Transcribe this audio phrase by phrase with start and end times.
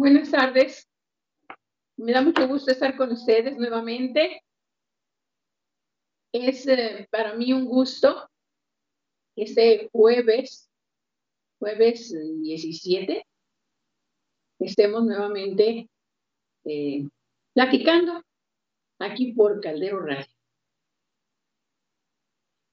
[0.00, 0.88] Buenas tardes.
[1.98, 4.42] Me da mucho gusto estar con ustedes nuevamente.
[6.32, 8.26] Es eh, para mí un gusto
[9.36, 10.70] este jueves,
[11.58, 13.26] jueves 17,
[14.60, 15.90] estemos nuevamente
[16.64, 17.06] eh,
[17.52, 18.22] platicando
[19.00, 20.32] aquí por Caldero Radio.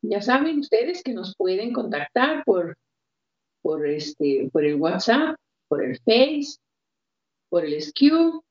[0.01, 2.77] Ya saben ustedes que nos pueden contactar por,
[3.61, 5.35] por, este, por el WhatsApp,
[5.67, 6.57] por el Face,
[7.49, 8.41] por el SQ.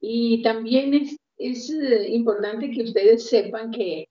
[0.00, 4.08] Y también es, es eh, importante que ustedes sepan que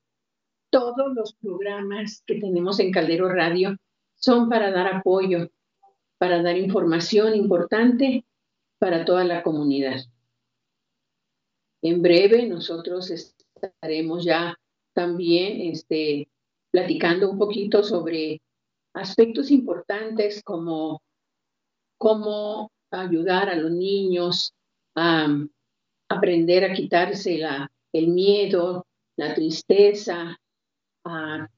[0.69, 3.75] todos los programas que tenemos en Caldero Radio
[4.15, 5.49] son para dar apoyo,
[6.17, 8.25] para dar información importante
[8.77, 10.01] para toda la comunidad.
[11.81, 14.57] En breve nosotros estaremos ya
[14.93, 16.29] también este,
[16.71, 18.41] platicando un poquito sobre
[18.93, 21.01] aspectos importantes como
[21.97, 24.53] cómo ayudar a los niños
[24.95, 25.27] a
[26.09, 30.37] aprender a quitarse la, el miedo, la tristeza,
[31.05, 31.49] a,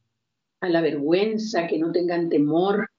[0.62, 2.90] la vergüenza, que no tengan temor,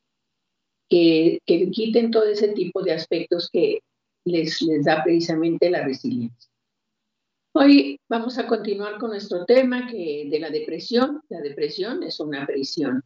[0.89, 3.83] que, que, quiten todo ese tipo de aspectos que
[4.25, 6.51] les, les da precisamente la resiliencia.
[7.55, 11.23] Hoy vamos a continuar con nuestro tema que de la depresión.
[11.29, 13.05] La depresión es una prisión.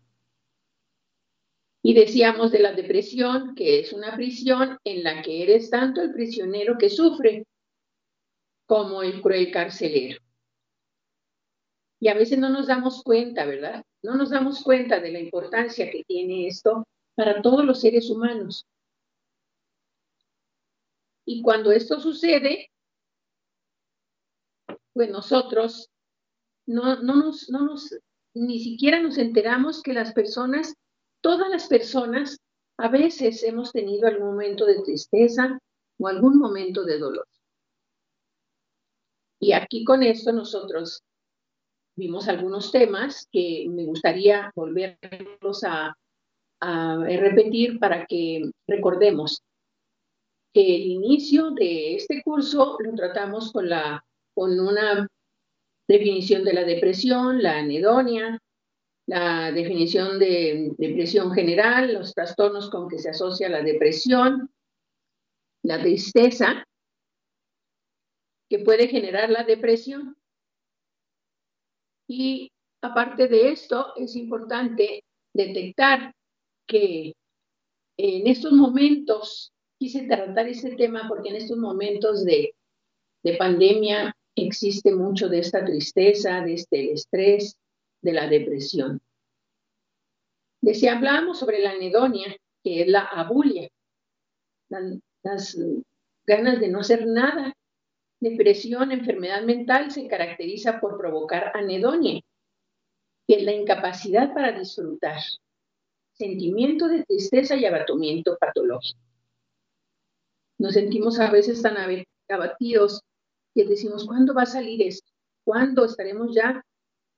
[1.87, 6.12] Y decíamos de la depresión que es una prisión en la que eres tanto el
[6.12, 7.47] prisionero que sufre
[8.67, 10.20] como el cruel carcelero.
[12.01, 13.85] Y a veces no nos damos cuenta, ¿verdad?
[14.02, 18.67] No nos damos cuenta de la importancia que tiene esto para todos los seres humanos.
[21.24, 22.68] Y cuando esto sucede,
[24.92, 25.89] pues nosotros
[26.67, 27.97] no, no, nos, no nos,
[28.35, 30.74] ni siquiera nos enteramos que las personas,
[31.27, 32.39] todas las personas,
[32.79, 35.59] a veces hemos tenido algún momento de tristeza
[35.98, 37.27] o algún momento de dolor.
[39.41, 41.03] Y aquí con esto nosotros
[41.97, 45.97] vimos algunos temas que me gustaría volverlos a,
[46.61, 49.42] repetir para que recordemos
[50.55, 55.09] que el inicio de este curso lo tratamos con la con una
[55.89, 58.41] definición de la depresión, la anedonia,
[59.06, 64.50] la definición de depresión general, los trastornos con que se asocia la depresión,
[65.62, 66.64] la tristeza
[68.48, 70.17] que puede generar la depresión.
[72.08, 72.50] Y
[72.83, 76.12] aparte de esto, es importante detectar
[76.67, 77.14] que
[77.98, 82.55] en estos momentos, quise tratar este tema porque en estos momentos de,
[83.23, 87.56] de pandemia existe mucho de esta tristeza, de este estrés,
[88.06, 89.00] de la depresión.
[90.62, 93.68] Decía, hablábamos sobre la anedonia, que es la abulia,
[94.68, 95.58] las
[96.24, 97.52] ganas de no hacer nada.
[98.20, 102.20] Depresión, enfermedad mental, se caracteriza por provocar anedonia,
[103.27, 105.18] que es la incapacidad para disfrutar,
[106.12, 109.00] sentimiento de tristeza y abatimiento patológico.
[110.58, 111.77] Nos sentimos a veces tan
[112.28, 113.02] abatidos
[113.52, 115.11] que decimos, ¿cuándo va a salir esto?
[115.44, 116.64] ¿Cuándo estaremos ya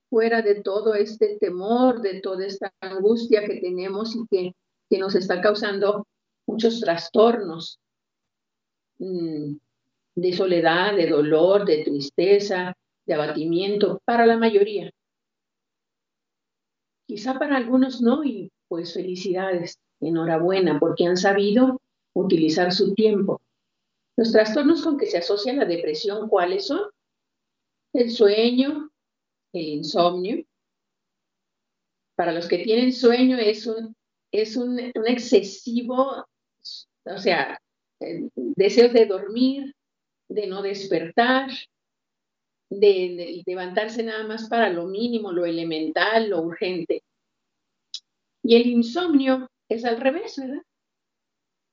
[0.08, 4.52] fuera de todo este temor, de toda esta angustia que tenemos y que,
[4.88, 6.06] que nos está causando
[6.46, 7.78] muchos trastornos
[8.98, 9.56] mm,
[10.14, 12.74] de soledad, de dolor, de tristeza,
[13.06, 14.90] de abatimiento, para la mayoría.
[17.06, 21.80] Quizá para algunos no, y pues felicidades, enhorabuena, porque han sabido
[22.14, 23.40] utilizar su tiempo
[24.18, 26.80] los trastornos con que se asocia la depresión, ¿cuáles son?
[27.92, 28.90] El sueño,
[29.52, 30.44] el insomnio.
[32.16, 33.94] Para los que tienen sueño es un,
[34.32, 36.26] es un, excesivo,
[37.04, 37.60] o sea,
[38.34, 39.74] deseos de dormir,
[40.28, 41.50] de no despertar,
[42.70, 47.02] de, levantarse nada más para lo mínimo, lo elemental, lo urgente.
[48.42, 50.62] Y el insomnio es al revés, ¿verdad?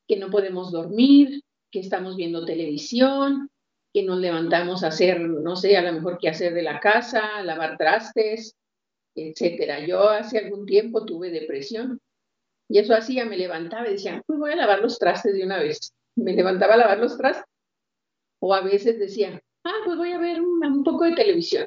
[0.08, 3.50] Que no podemos dormir, que estamos viendo televisión,
[3.96, 7.42] que nos levantamos a hacer, no sé, a lo mejor qué hacer de la casa,
[7.44, 8.54] lavar trastes,
[9.16, 9.86] etcétera.
[9.86, 12.02] Yo hace algún tiempo tuve depresión
[12.68, 15.60] y eso hacía, me levantaba y decía, pues voy a lavar los trastes de una
[15.60, 15.94] vez.
[16.18, 17.46] Me levantaba a lavar los trastes.
[18.42, 21.66] O a veces decía, ah, pues voy a ver un, poco de televisión.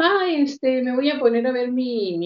[0.00, 2.18] Ah, este, me voy a poner a ver mi,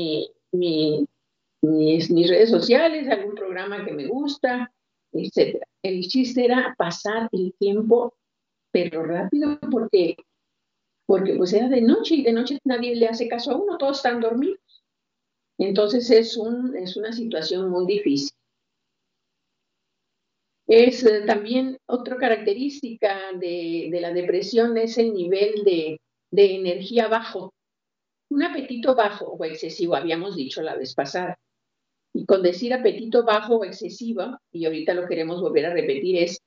[0.51, 4.73] mis, mis redes sociales, algún programa que me gusta,
[5.13, 5.67] etcétera.
[5.83, 8.15] El chiste era pasar el tiempo,
[8.73, 10.17] pero rápido, porque,
[11.07, 13.99] porque pues era de noche y de noche nadie le hace caso a uno, todos
[13.99, 14.59] están dormidos.
[15.59, 18.33] Entonces es, un, es una situación muy difícil.
[20.67, 27.53] Es eh, también otra característica de, la depresión es el nivel de, de energía bajo.
[28.31, 31.39] Un apetito bajo o excesivo, habíamos dicho la vez pasada.
[32.15, 36.41] Y con decir apetito bajo o excesivo, y ahorita lo queremos volver a repetir, es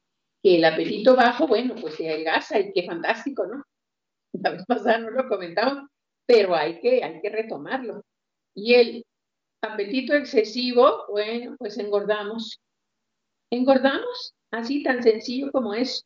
[0.54, 3.64] el apetito bajo, bueno, pues se adelgaza y qué fantástico, ¿no?
[4.34, 5.90] La vez pasada no lo comentamos,
[6.28, 8.04] pero hay que, hay que retomarlo.
[8.54, 9.06] Y el
[9.62, 12.60] apetito excesivo, bueno, pues engordamos.
[13.50, 16.06] Engordamos, así tan sencillo como es.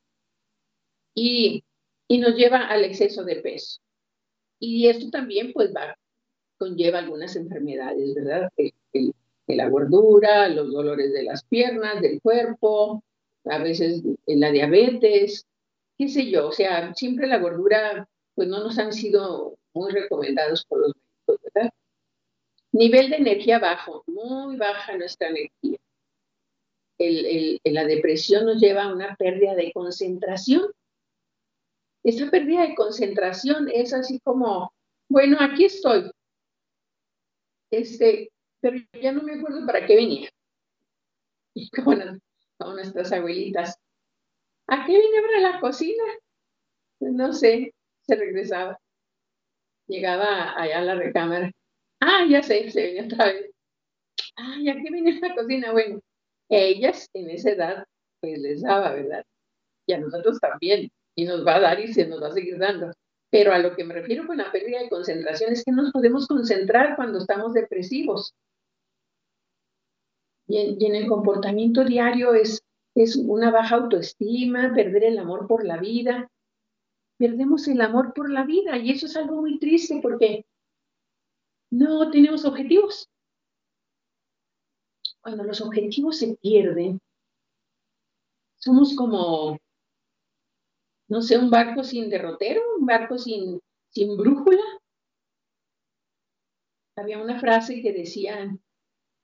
[1.15, 1.63] Y,
[2.07, 3.79] y nos lleva al exceso de peso.
[4.59, 5.97] Y esto también, pues, va,
[6.57, 8.49] conlleva algunas enfermedades, ¿verdad?
[8.57, 9.13] El,
[9.47, 13.03] la gordura, los dolores de las piernas, del cuerpo,
[13.49, 15.47] a veces la diabetes,
[15.97, 20.65] qué sé yo, o sea, siempre la gordura, pues no nos han sido muy recomendados
[20.65, 21.69] por los médicos, ¿verdad?
[22.71, 25.77] Nivel de energía bajo, muy baja nuestra energía.
[26.97, 30.71] El, la depresión nos lleva a una pérdida de concentración.
[32.03, 34.71] Esa pérdida de concentración es así como,
[35.09, 36.11] bueno, aquí estoy.
[37.71, 38.31] Este,
[38.61, 40.29] pero ya no me acuerdo para qué venía.
[41.55, 41.69] Y
[42.59, 43.79] como, nuestras abuelitas,
[44.67, 46.03] ¿a qué vine para la cocina?
[46.99, 48.79] No sé, se regresaba.
[49.87, 51.51] Llegaba allá a la recámara.
[52.01, 53.51] Ah, ya sé, se venía otra vez.
[54.37, 55.71] Ah, ¿a qué vine a la cocina?
[55.71, 55.99] Bueno,
[56.49, 57.85] ellas en esa edad,
[58.21, 59.23] pues les daba, ¿verdad?
[59.87, 60.91] Y a nosotros también.
[61.15, 62.91] Y nos va a dar y se nos va a seguir dando.
[63.31, 65.91] Pero a lo que me refiero con la pérdida de concentración es que no nos
[65.91, 68.33] podemos concentrar cuando estamos depresivos.
[70.49, 72.63] Y en, el comportamiento diario es,
[72.95, 76.27] es una baja autoestima, perder el amor por la vida.
[77.19, 80.47] Perdemos el amor por la vida y eso es algo muy triste porque
[81.69, 83.07] no tenemos objetivos.
[85.21, 86.99] Cuando los objetivos se pierden,
[88.57, 89.59] somos como,
[91.09, 93.59] no sé, un barco sin derrotero, un barco sin,
[93.91, 94.63] sin brújula.
[96.95, 98.57] Había una frase que decía,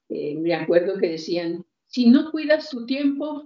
[0.09, 3.45] eh, me acuerdo que decían, si no cuidas tu tiempo,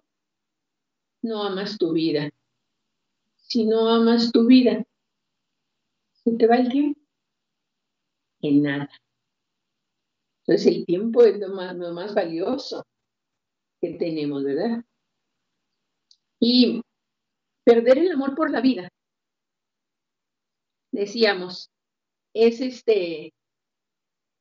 [1.22, 2.30] no amas tu vida.
[3.36, 4.86] Si no amas tu vida,
[6.24, 7.00] se te va el tiempo
[8.42, 8.90] en nada.
[10.42, 12.86] Entonces el tiempo es lo más, lo más valioso
[13.82, 14.84] que tenemos, ¿verdad?
[16.40, 16.82] Y
[17.64, 18.90] perder el amor por la vida,
[20.92, 21.70] decíamos,
[22.34, 23.34] es este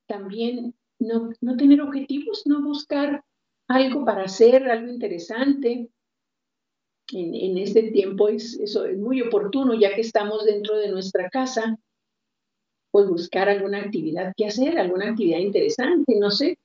[0.07, 3.25] también no, no tener objetivos, no buscar
[3.69, 5.89] algo para hacer, algo interesante.
[7.13, 11.79] En, en este tiempo es, es muy oportuno, ya que estamos dentro de nuestra casa,
[12.91, 16.59] pues buscar alguna actividad que hacer, alguna actividad interesante, no sé.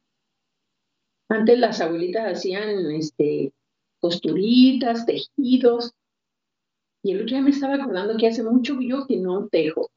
[1.29, 3.53] Antes las abuelitas hacían este,
[3.99, 5.93] costuritas, tejidos,
[7.03, 9.89] y el otro día me estaba acordando que hace mucho yo que no tejo.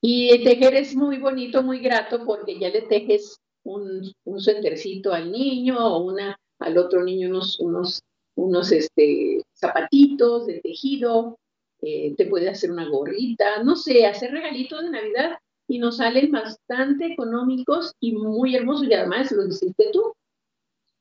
[0.00, 5.30] Y tejer es muy bonito, muy grato, porque ya le tejes un, un suétercito al
[5.30, 8.02] niño o una, al otro niño unos, unos,
[8.36, 11.38] unos este, zapatitos de tejido,
[11.82, 16.30] eh, te puede hacer una gorrita, no sé, hacer regalitos de Navidad y nos salen
[16.30, 20.12] bastante económicos y muy hermosos y además lo hiciste tú.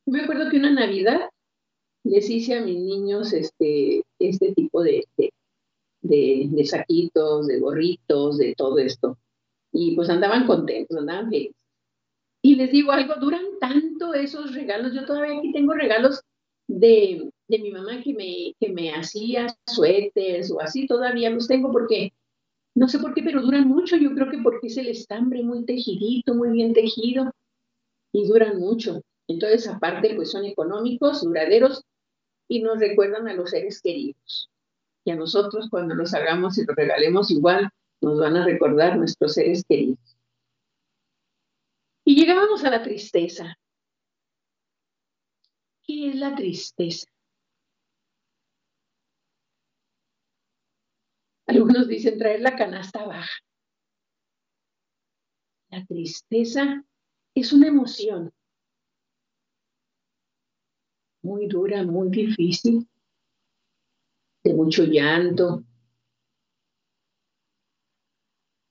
[0.05, 1.29] Me acuerdo que una Navidad
[2.03, 5.03] les hice a mis niños este, este tipo de,
[6.65, 9.17] saquitos, de gorritos, de todo esto.
[9.71, 11.55] Y pues andaban contentos, andaban felices.
[12.41, 14.93] Y les digo algo, duran tanto esos regalos.
[14.93, 16.21] Yo todavía aquí tengo regalos
[16.67, 21.71] de, de mi mamá que me, que me hacía suéteres o así, todavía los tengo
[21.71, 22.13] porque,
[22.75, 23.97] no sé por qué, pero duran mucho.
[23.97, 27.31] Yo creo que porque es el estambre muy tejidito, muy bien tejido
[28.13, 29.01] y duran mucho.
[29.27, 31.83] Entonces, aparte, pues son económicos, duraderos
[32.47, 34.49] y nos recuerdan a los seres queridos
[35.09, 39.33] y a nosotros cuando los hagamos y los regalemos igual nos van a recordar nuestros
[39.33, 39.97] seres queridos.
[42.05, 43.57] Y llegábamos a la tristeza.
[45.83, 47.07] ¿Qué es la tristeza?
[51.47, 53.31] Algunos dicen traer la canasta baja.
[55.71, 56.83] La tristeza
[57.33, 58.31] es una emoción
[61.23, 62.87] muy dura, muy difícil,
[64.49, 65.63] de mucho llanto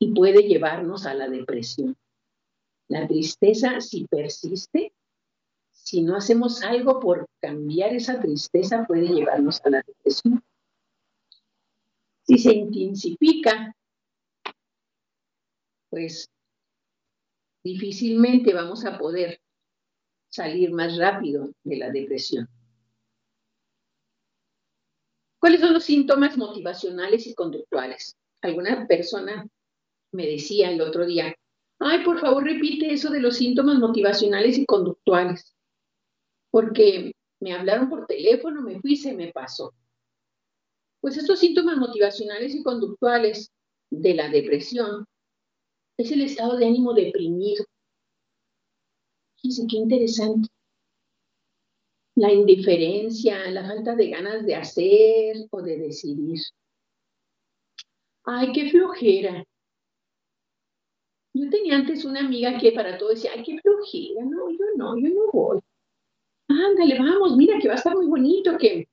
[0.01, 1.97] y puede llevarnos a la depresión.
[2.89, 4.93] La tristeza, si persiste,
[5.71, 10.43] si no hacemos algo por cambiar esa tristeza, puede llevarnos a la depresión.
[12.27, 13.73] Si se intensifica,
[15.91, 16.29] pues
[17.63, 19.41] difícilmente vamos a poder
[20.29, 22.49] salir más rápido de la depresión.
[25.41, 28.17] ¿Cuáles son los síntomas motivacionales y conductuales?
[28.43, 29.47] Alguna persona
[30.13, 31.35] me decía el otro día,
[31.79, 35.55] ay, por favor repite eso de los síntomas motivacionales y conductuales,
[36.51, 39.73] porque me hablaron por teléfono, me fui se me pasó.
[41.01, 43.53] Pues estos síntomas motivacionales y conductuales
[43.91, 45.07] de la depresión
[45.97, 47.65] es el estado de ánimo deprimido.
[49.37, 50.49] Fíjense qué interesante.
[52.19, 56.41] La indiferencia, la falta de ganas de hacer o de decidir.
[58.25, 59.45] Ay, qué flojera.
[61.33, 64.99] Yo tenía antes una amiga que para todo decía, ay, qué flojera, no, yo no,
[64.99, 65.61] yo no voy.
[66.49, 68.89] Ándale, vamos, mira que va a estar muy bonito, que,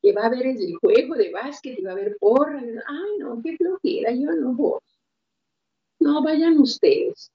[0.00, 2.58] que va a haber el juego de básquet y va a haber porra.
[2.58, 4.80] Ay, no, qué flojera, yo no voy.
[6.00, 7.30] No, vayan ustedes.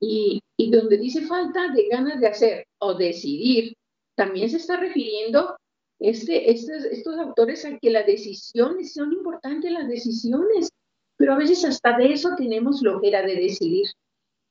[0.00, 3.74] Y, y donde dice falta de ganas de hacer o decidir,
[4.16, 5.56] también se está refiriendo
[5.98, 10.70] este, estos, estos autores a que las decisiones son importantes, las decisiones,
[11.16, 13.86] pero a veces hasta de eso tenemos flojera de decidir.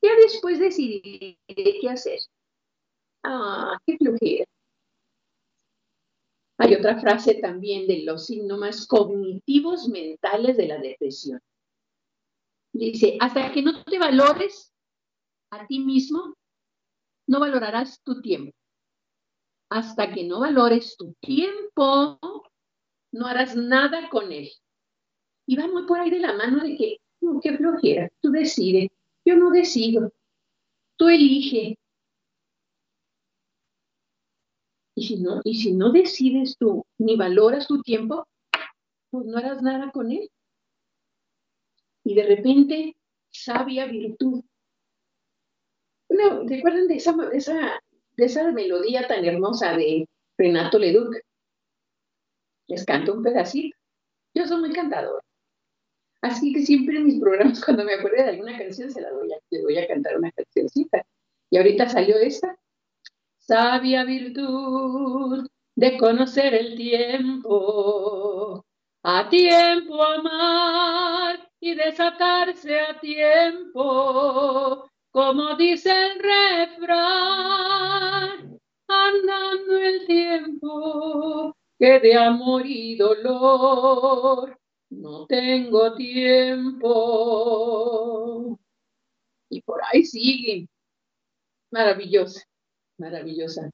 [0.01, 2.19] Ya después decidir qué hacer.
[3.23, 4.45] Ah, qué flojera.
[6.59, 11.39] Hay otra frase también de los síntomas cognitivos mentales de la depresión.
[12.73, 14.71] Dice, hasta que no te valores
[15.51, 16.33] a ti mismo,
[17.27, 18.53] no valorarás tu tiempo.
[19.69, 22.19] Hasta que no valores tu tiempo,
[23.11, 24.49] no harás nada con él.
[25.47, 28.89] Y va muy por ahí de la mano de que, no, qué flojera, tú decides,
[29.25, 30.11] yo no decido,
[30.97, 31.77] tú elige,
[34.99, 38.27] Y si no, y si no decides tú ni valoras tu tiempo,
[39.09, 40.29] pues no harás nada con él.
[42.03, 42.97] Y de repente,
[43.29, 44.43] sabia virtud.
[46.09, 47.81] Bueno, ¿recuerdan de esa, esa,
[48.17, 51.15] de esa melodía tan hermosa de Renato Leduc?
[52.67, 53.77] Les canto un pedacito.
[54.33, 55.23] Yo soy muy cantador.
[56.21, 59.31] Así que siempre en mis programas, cuando me acuerdo de alguna canción, se la doy
[59.31, 61.05] a, le voy a cantar una cancioncita.
[61.49, 62.57] Y ahorita salió esta
[63.37, 68.63] sabia virtud de conocer el tiempo,
[69.03, 76.89] a tiempo amar y desatarse a tiempo, como dice el refrán,
[78.87, 86.89] andando el tiempo que de amor y dolor no tengo tiempo.
[89.49, 90.67] Y por ahí sigue.
[91.71, 92.41] Maravilloso
[92.99, 93.71] maravillosa.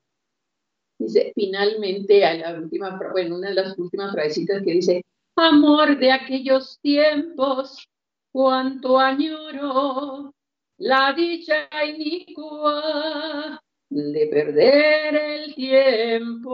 [0.98, 5.02] Dice, finalmente, a la última, bueno, una de las últimas frasecitas que dice,
[5.36, 7.90] amor de aquellos tiempos,
[8.32, 10.34] cuánto añoro
[10.78, 16.54] la dicha inicua de perder el tiempo.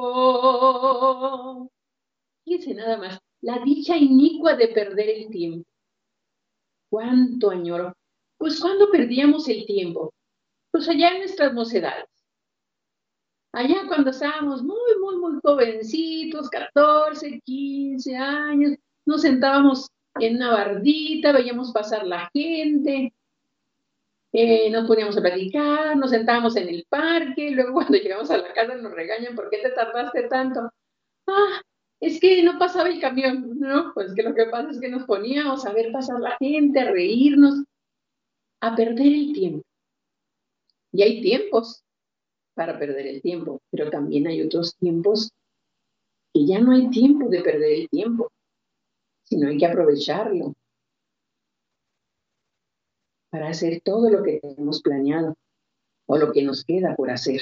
[2.44, 5.70] Fíjense nada más, la dicha inicua de perder el tiempo.
[6.90, 7.94] ¿Cuánto añoro?
[8.38, 10.14] Pues cuando perdíamos el tiempo,
[10.72, 12.12] pues allá en nuestras mocedades
[13.54, 19.90] Allá cuando estábamos muy, muy, muy jovencitos, 14, 15 años, nos sentábamos
[20.22, 23.14] en una bardita, veíamos pasar la gente,
[24.34, 28.54] eh, nos poníamos a platicar, nos sentábamos en el parque, luego cuando llegamos a la
[28.54, 30.72] casa nos regañan, ¿por qué te tardaste tanto?
[31.28, 31.62] Ah,
[32.00, 33.94] es que no pasaba el camión, ¿no?
[33.94, 36.92] Pues que lo que pasa es que nos poníamos a ver pasar la gente, a
[36.92, 37.64] reírnos,
[38.62, 39.64] a perder el tiempo.
[40.94, 41.84] Y hay tiempos
[42.56, 45.32] para perder el tiempo, pero también hay otros tiempos
[46.34, 48.32] que ya no hay tiempo de perder el tiempo,
[49.24, 50.54] sino hay que aprovecharlo
[53.32, 55.36] para hacer todo lo que tenemos planeado
[56.06, 57.42] o lo que nos queda por hacer.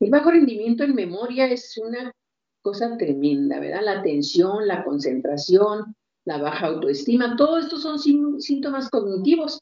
[0.00, 2.12] El bajo rendimiento en memoria es una
[2.62, 3.82] cosa tremenda, ¿verdad?
[3.84, 9.60] La atención, la concentración, la baja autoestima, todo esto son síntomas cognitivos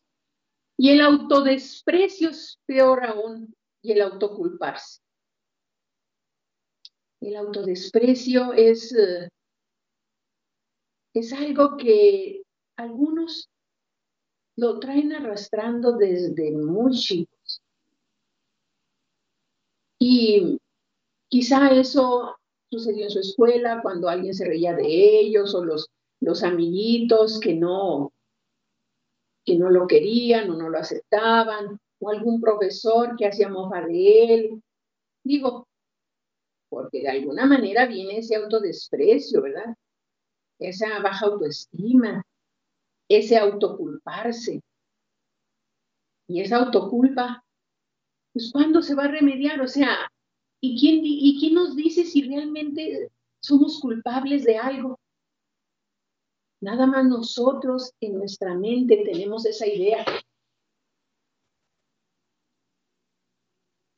[0.79, 5.01] y el autodesprecio es peor aún, y el autoculparse.
[7.21, 9.29] El autodesprecio es, eh,
[11.15, 12.40] es algo que
[12.81, 13.49] algunos
[14.57, 17.63] lo traen arrastrando desde muy chicos.
[19.99, 20.59] Y
[21.29, 22.37] quizá eso
[22.71, 27.55] sucedió en su escuela cuando alguien se reía de ellos o los, los amiguitos que
[27.55, 28.13] no,
[29.45, 34.35] que no lo querían o no lo aceptaban, o algún profesor que hacía mofa de
[34.35, 34.63] él.
[35.23, 35.69] Digo,
[36.69, 39.77] porque de alguna manera viene ese autodesprecio, ¿verdad?
[40.59, 42.25] Esa baja autoestima,
[43.11, 44.63] ese autoculparse.
[46.29, 47.45] Y esa autoculpa,
[48.33, 49.61] pues ¿cuándo se va a remediar?
[49.61, 50.11] O sea,
[50.63, 53.11] ¿Y quién, ¿Y quién nos dice si realmente
[53.43, 54.99] somos culpables de algo?
[56.61, 60.05] Nada más nosotros en nuestra mente tenemos esa idea.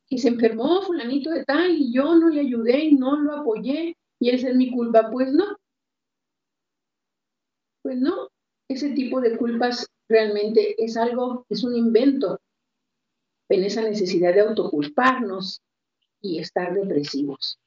[0.09, 3.97] Y se enfermó fulanito de tal y yo no le ayudé y no lo apoyé
[4.21, 5.11] y esa es mi culpa.
[5.11, 5.57] Pues no.
[7.83, 8.29] Pues no.
[8.73, 12.41] Ese tipo de culpas realmente es algo, es un invento
[13.51, 15.61] en esa necesidad de autoculparnos
[16.23, 17.59] y estar depresivos.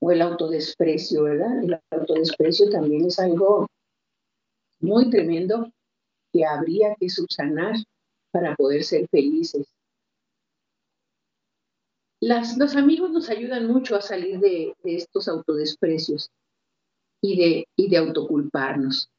[0.00, 1.60] O el autodesprecio, ¿verdad?
[1.64, 3.66] El autodesprecio también es algo
[4.78, 5.72] muy tremendo
[6.32, 7.74] que habría que subsanar
[8.30, 9.66] para poder ser felices.
[12.20, 16.30] Las, los amigos nos ayudan mucho a salir de, estos autodesprecios
[17.20, 19.10] y de, y de autoculparnos.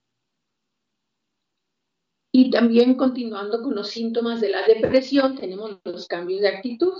[2.38, 6.94] Y también continuando con los síntomas de la depresión, tenemos los cambios de actitud.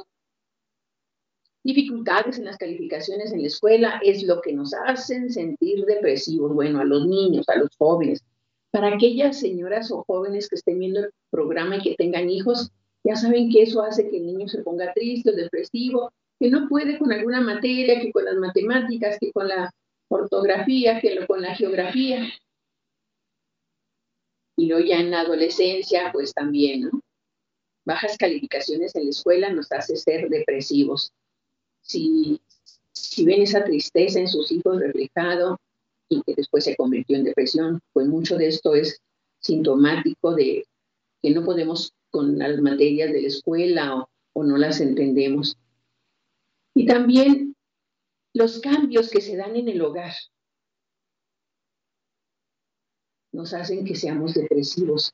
[1.64, 6.80] Dificultades en las calificaciones en la escuela es lo que nos hacen sentir depresivos, bueno,
[6.80, 8.24] a los niños, a los jóvenes.
[8.72, 12.72] Para aquellas señoras o jóvenes que estén viendo el programa y que tengan hijos,
[13.04, 16.68] ya saben que eso hace que el niño se ponga triste o depresivo, que no
[16.68, 19.72] puede con alguna materia, que con las matemáticas, que con la
[20.08, 22.28] ortografía, que con la geografía.
[24.58, 26.90] Y luego ya en la adolescencia, pues también.
[27.86, 31.14] Bajas calificaciones en la escuela nos hace ser depresivos.
[31.82, 32.42] Si,
[32.92, 35.58] si ven esa tristeza en sus hijos reflejado
[36.10, 39.00] y que después se convirtió en depresión, pues mucho de esto es
[39.40, 40.66] sintomático de
[41.22, 45.56] que no podemos con las materias de la escuela o no las entendemos.
[46.74, 47.56] Y también
[48.34, 50.14] los cambios que se dan en el hogar
[53.32, 55.14] nos hacen que seamos depresivos.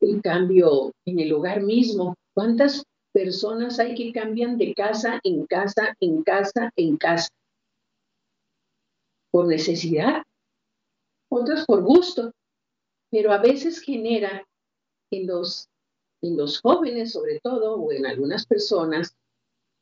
[0.00, 2.14] El cambio en el hogar mismo.
[2.34, 7.28] ¿Cuántas personas hay que cambian de casa en casa, en casa, en casa?
[9.30, 10.22] Por necesidad,
[11.30, 12.32] otras por gusto,
[13.10, 14.44] pero a veces genera
[15.10, 15.68] en los,
[16.22, 19.14] en los jóvenes sobre todo, o en algunas personas,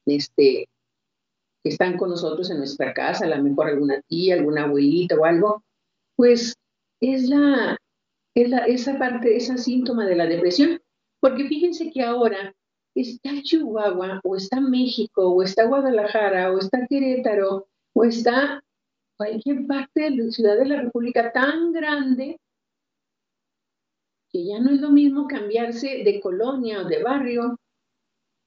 [0.07, 0.69] este,
[1.63, 5.25] que están con nosotros en nuestra casa, a lo mejor alguna tía, alguna abuelita o
[5.25, 5.63] algo,
[6.19, 6.57] pues
[7.01, 7.79] es la,
[8.35, 10.81] es la, esa parte, ese síntoma de la depresión.
[11.21, 12.53] Porque fíjense que ahora
[12.97, 18.61] está Chihuahua, o está México, o está Guadalajara, o está Querétaro, o está
[19.17, 22.41] cualquier parte de la ciudad de la República tan grande
[24.31, 27.61] que ya no es lo mismo cambiarse de colonia o de barrio.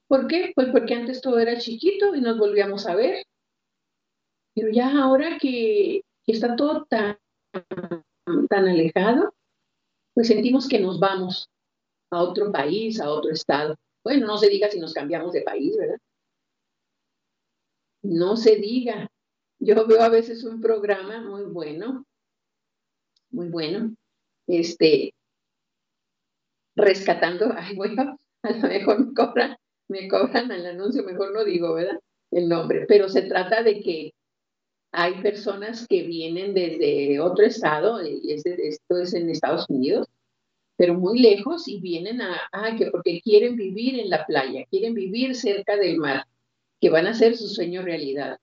[0.10, 0.52] ¿Por qué?
[0.54, 3.24] Pues porque antes todo era chiquito y nos volvíamos a ver.
[4.54, 6.86] Pero ya ahora que está todo
[8.50, 9.34] tan alejado,
[10.14, 11.50] pues sentimos que nos vamos
[12.12, 13.76] a otro país, a otro estado.
[14.04, 15.98] Bueno, no se diga si nos cambiamos de país, ¿verdad?
[18.04, 19.10] No se diga.
[19.60, 22.06] Yo veo a veces un programa muy bueno,
[23.30, 23.96] muy bueno,
[24.48, 25.14] este,
[26.76, 31.76] rescatando, ay, bueno, a lo mejor me cobran, me cobran al anuncio, mejor no digo,
[31.76, 32.00] ¿verdad?
[32.32, 34.14] El nombre, pero se trata de que
[34.92, 40.08] hay personas que vienen desde otro estado, esto es en Estados Unidos,
[40.76, 44.94] pero muy lejos y vienen a, ah, que porque quieren vivir en la playa, quieren
[44.94, 46.26] vivir cerca del mar,
[46.82, 48.38] que van a hacer su sueño realidad.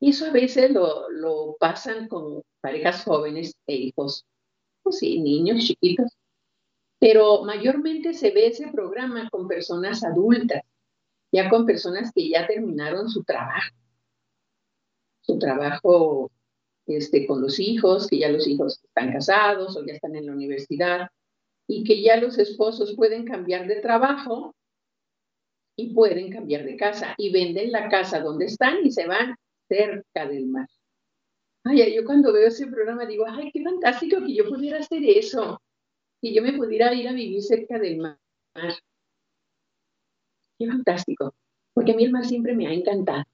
[0.00, 4.26] Y eso a veces lo, lo pasan con parejas jóvenes e hijos,
[4.82, 6.12] pues sí, niños chiquitos.
[6.98, 10.62] Pero mayormente se ve ese programa con personas adultas,
[11.32, 13.74] ya con personas que ya terminaron su trabajo
[15.22, 16.30] su trabajo
[16.86, 20.32] este, con los hijos, que ya los hijos están casados o ya están en la
[20.32, 21.08] universidad
[21.66, 24.54] y que ya los esposos pueden cambiar de trabajo
[25.76, 29.36] y pueden cambiar de casa y venden la casa donde están y se van
[29.68, 30.68] cerca del mar.
[31.64, 35.62] Ay, yo cuando veo ese programa digo, ay, qué fantástico que yo pudiera hacer eso,
[36.20, 38.18] que yo me pudiera ir a vivir cerca del mar.
[40.58, 41.34] Qué fantástico,
[41.72, 43.24] porque a mí el mar siempre me ha encantado.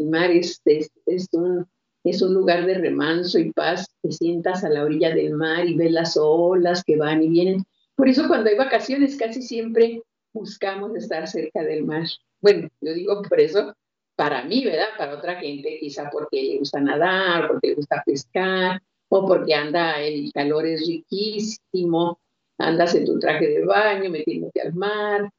[0.00, 1.66] El mar es, es, un,
[2.04, 3.86] es un lugar de remanso y paz.
[4.00, 7.64] Te sientas a la orilla del mar y ves las olas que van y vienen.
[7.96, 12.06] Por eso cuando hay vacaciones casi siempre buscamos estar cerca del mar.
[12.40, 13.74] Bueno, yo digo por eso,
[14.16, 14.88] para mí, ¿verdad?
[14.96, 20.00] Para otra gente, quizá porque le gusta nadar, porque le gusta pescar, o porque anda,
[20.00, 22.18] el calor es riquísimo,
[22.56, 25.30] andas en tu traje de baño, metiéndote al mar.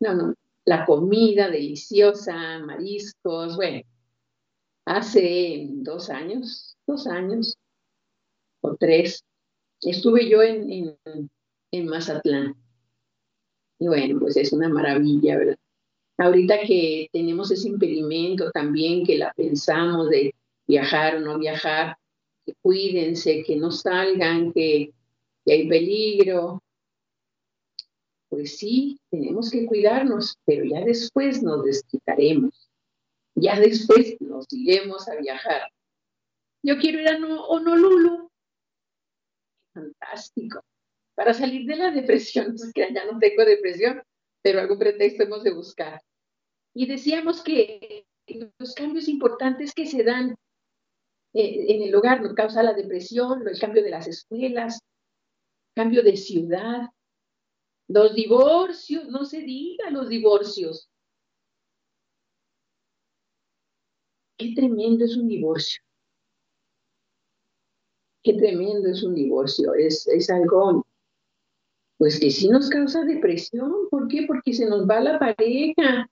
[0.00, 3.82] No, no, la comida deliciosa, mariscos, bueno,
[4.86, 7.58] Hace dos años, dos años
[8.60, 9.24] o tres,
[9.82, 10.96] estuve yo en,
[11.86, 12.54] Mazatlán.
[13.78, 15.58] Y bueno, pues es una maravilla, ¿verdad?
[16.18, 20.34] ahorita que tenemos ese impedimento también, que la pensamos de
[20.66, 21.96] viajar o no viajar,
[22.44, 24.92] que cuídense, que no salgan, que,
[25.44, 26.62] que hay peligro.
[28.28, 32.65] Pues sí, tenemos que cuidarnos, pero ya después nos desquitaremos.
[33.36, 35.70] Ya después nos iremos a viajar.
[36.62, 38.30] Yo quiero ir a Honolulu.
[39.74, 40.62] Fantástico.
[41.14, 44.02] Para salir de la depresión, es que ya no tengo depresión,
[44.42, 46.00] pero algún pretexto hemos de buscar.
[46.74, 48.06] Y decíamos que
[48.58, 50.34] los cambios importantes que se dan
[51.34, 54.80] eh, en el hogar nos causa la depresión, el cambio de las escuelas,
[55.74, 56.88] cambio de ciudad,
[57.88, 60.88] los divorcios, no se diga los divorcios.
[64.38, 65.82] Qué tremendo es un divorcio.
[68.22, 69.74] Qué tremendo es un divorcio.
[69.74, 70.84] Es, es algo,
[71.96, 73.72] pues que sí nos causa depresión.
[73.90, 74.24] ¿Por qué?
[74.26, 76.10] Porque se nos va la pareja.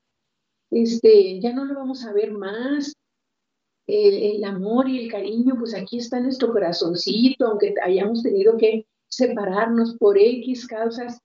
[0.70, 2.94] Este, ya no lo vamos a ver más.
[3.86, 9.96] El, amor y el cariño, pues aquí está nuestro corazoncito, aunque hayamos tenido que separarnos
[9.98, 11.20] por X causas,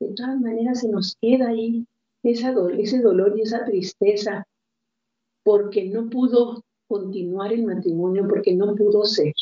[0.00, 1.86] de todas maneras se nos queda ahí
[2.22, 4.46] esa, ese dolor y esa tristeza
[5.44, 9.32] porque no pudo continuar el matrimonio, porque no pudo ser.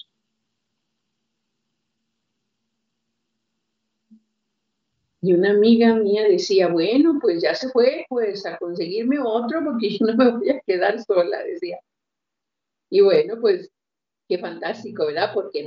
[5.22, 9.90] Y una amiga mía decía, bueno, pues ya se fue, pues a conseguirme otro porque
[9.96, 11.78] yo no me voy a quedar sola, decía.
[12.90, 13.70] Y bueno, pues
[14.28, 15.30] qué fantástico, ¿verdad?
[15.32, 15.64] Porque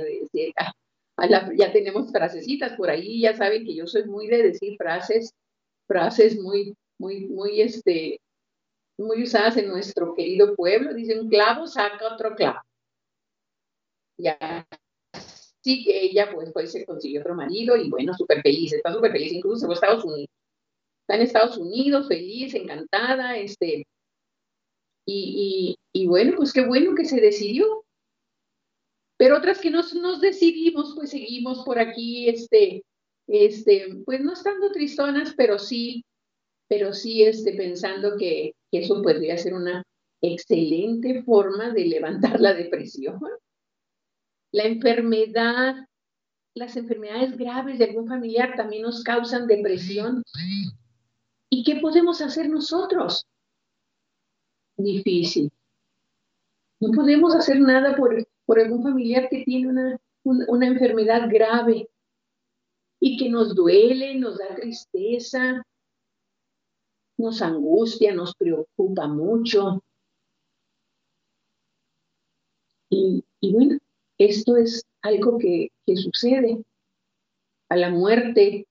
[1.56, 5.32] ya tenemos frasecitas por ahí, ya saben que yo soy muy de decir frases,
[5.86, 8.20] frases muy, muy, muy, este,
[8.98, 10.94] muy usadas en nuestro querido pueblo.
[10.94, 12.60] Dice, un clavo saca otro clavo.
[14.18, 14.66] Ya
[15.62, 19.32] sí ella pues, pues se consiguió otro marido y bueno, súper feliz, está súper feliz,
[19.32, 20.30] incluso en Estados Unidos.
[21.02, 23.86] Está en Estados Unidos, feliz, encantada, este,
[25.04, 27.84] y, y, bueno, pues qué bueno que se decidió.
[29.16, 32.84] Pero otras que nos, nos decidimos, pues seguimos por aquí, este,
[33.28, 36.04] este, pues no estando tristonas, pero sí
[36.68, 39.82] pero sí este, pensando que, eso podría ser una
[40.20, 43.20] excelente forma de levantar la depresión.
[44.52, 45.86] La enfermedad,
[46.54, 50.22] las enfermedades graves de algún familiar también nos causan depresión.
[51.50, 53.26] ¿Y qué podemos hacer nosotros?
[54.76, 55.50] Difícil.
[56.80, 61.88] No podemos hacer nada por, por algún familiar que tiene una, una enfermedad grave
[63.00, 65.62] y que nos duele, nos da tristeza,
[67.18, 69.82] nos angustia, nos preocupa mucho.
[72.90, 73.78] Y, bueno,
[74.18, 76.62] esto es algo que, sucede
[77.68, 78.66] a la muerte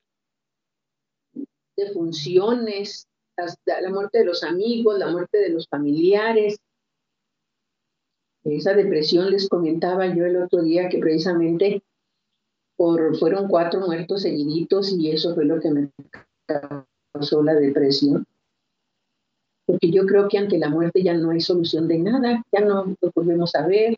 [1.34, 6.58] de funciones, a la muerte de los amigos, la muerte de los familiares.
[8.44, 11.84] Esa depresión les comentaba yo el otro día que precisamente
[12.78, 15.92] por, fueron cuatro muertos seguiditos y eso fue lo que me
[17.14, 18.26] causó la depresión
[19.66, 22.96] porque yo creo que ante la muerte ya no hay solución de nada, ya no
[23.02, 23.98] lo volvemos a ver.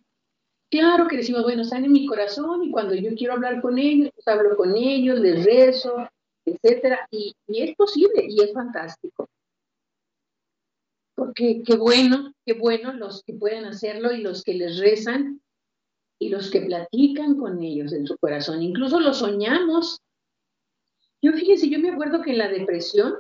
[0.70, 4.10] Claro que decimos, bueno, están en mi corazón y cuando yo quiero hablar con ellos,
[4.14, 6.08] pues hablo con ellos, les rezo,
[6.46, 9.30] etcétera, y, es posible y es fantástico.
[11.16, 15.42] Porque qué bueno, qué bueno los que pueden hacerlo y los que les rezan
[16.20, 20.02] y los que platican con ellos en su corazón, incluso los soñamos.
[21.22, 23.16] Yo fíjense, yo me acuerdo que en la depresión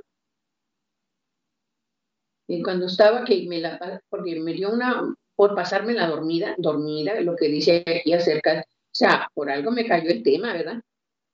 [2.63, 7.36] cuando estaba que me la, porque me dio una, por pasarme la dormida, dormida, lo
[7.36, 10.81] que dice aquí acerca, o sea, por algo me cayó el tema, ¿verdad?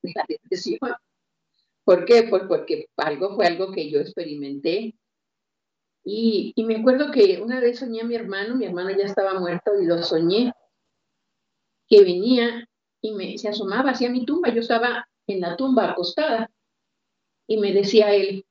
[0.02, 0.80] De la depresión.
[1.84, 2.24] ¿Por qué?
[2.30, 4.96] Pues porque algo fue algo que yo experimenté.
[6.04, 9.40] Y, y me acuerdo que una vez soñé a mi hermano, mi hermano ya estaba
[9.40, 10.52] muerto y lo soñé,
[11.88, 12.68] que venía
[13.02, 16.52] y me, se asomaba hacia mi tumba, yo estaba en la tumba acostada
[17.48, 18.46] y me decía él,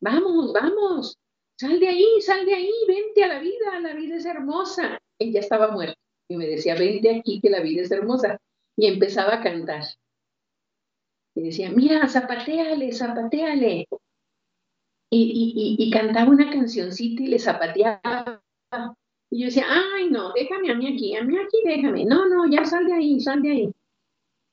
[0.00, 1.18] vamos, vamos,
[1.62, 5.00] sal de ahí, sal de ahí, vente a la vida, la vida es hermosa.
[5.16, 5.98] Ella estaba muerta
[6.28, 8.40] y me decía, vente aquí que la vida es hermosa.
[8.76, 9.84] Y empezaba a cantar.
[11.36, 13.86] Y decía, mira, zapateale, zapateale.
[15.10, 18.42] Y, y, y, cantaba una cancioncita y le zapateaba.
[19.30, 22.04] Y yo decía, ay, no, déjame a mí aquí, a mí aquí déjame.
[22.04, 23.72] No, no, ya sal de ahí, sal de ahí.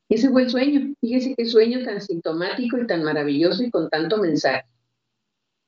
[0.10, 0.94] Ese fue el sueño.
[1.02, 4.66] Fíjese qué sueño tan sintomático y tan maravilloso y con tanto mensaje.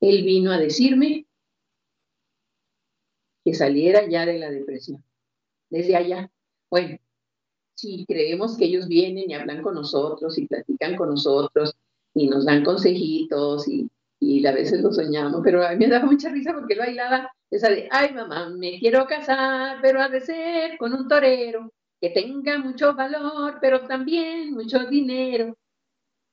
[0.00, 1.26] Él vino a decirme
[3.44, 5.02] que saliera ya de la depresión,
[5.70, 6.30] desde allá.
[6.70, 6.98] Bueno,
[7.74, 11.74] si creemos que ellos vienen y hablan con nosotros y platican con nosotros
[12.14, 16.06] y nos dan consejitos y, y a veces lo soñamos, pero a mí me daba
[16.06, 20.20] mucha risa porque él bailaba esa de, ay mamá, me quiero casar, pero ha de
[20.20, 25.56] ser con un torero que tenga mucho valor, pero también mucho dinero.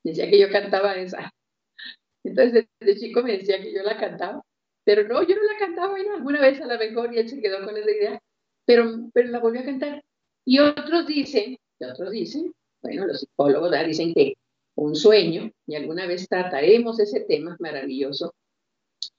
[0.04, 1.32] Decía que yo cantaba esa.
[2.24, 4.44] Entonces, desde chico me decía que yo la cantaba,
[4.90, 7.64] pero no, yo no la cantaba, alguna vez a la mejor y él se quedó
[7.64, 8.20] con esa idea,
[8.66, 10.04] pero, pero la volvió a cantar.
[10.44, 14.34] Y otros dicen, y otros dicen, bueno, los psicólogos dicen que
[14.74, 18.34] un sueño, y alguna vez trataremos ese tema maravilloso.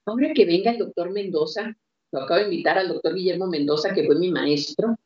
[0.06, 1.72] Ahora que venga el doctor Mendoza,
[2.11, 4.96] lo acabo de invitar al doctor Guillermo Mendoza, que fue mi maestro.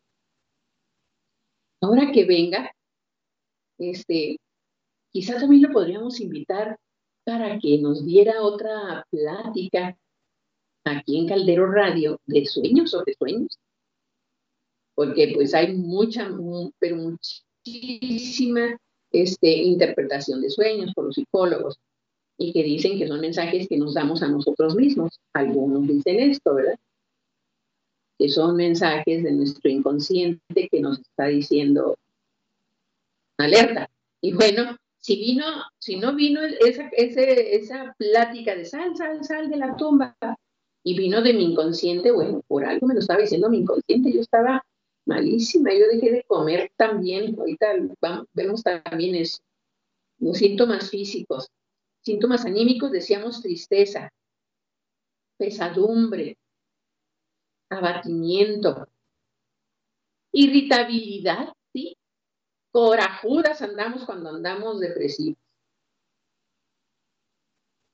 [1.82, 2.74] Ahora que venga,
[3.76, 4.38] este,
[5.12, 6.78] quizás también lo podríamos invitar
[7.22, 9.94] para que nos diera otra plática
[10.84, 13.58] aquí en Caldero Radio de sueños sobre sueños.
[14.94, 16.30] Porque pues hay mucha,
[16.78, 18.78] pero muchísima
[19.10, 21.78] este, interpretación de sueños por los psicólogos
[22.36, 25.20] y que dicen que son mensajes que nos damos a nosotros mismos.
[25.32, 26.78] Algunos dicen esto, ¿verdad?
[28.18, 31.96] Que son mensajes de nuestro inconsciente que nos está diciendo
[33.38, 33.90] alerta.
[34.20, 35.44] Y bueno, si vino,
[35.78, 40.16] si no vino esa, esa plática de sal, sal, sal de la tumba
[40.84, 44.20] y vino de mi inconsciente, bueno, por algo me lo estaba diciendo mi inconsciente, yo
[44.20, 44.64] estaba
[45.06, 47.66] malísima, yo dejé de comer también, ahorita
[48.34, 49.42] vemos también eso,
[50.18, 51.48] los síntomas físicos,
[52.02, 54.12] síntomas anímicos, decíamos tristeza,
[55.38, 56.36] pesadumbre,
[57.70, 58.86] abatimiento,
[60.32, 61.96] irritabilidad, ¿sí?
[62.70, 65.38] Corajudas andamos cuando andamos depresivos.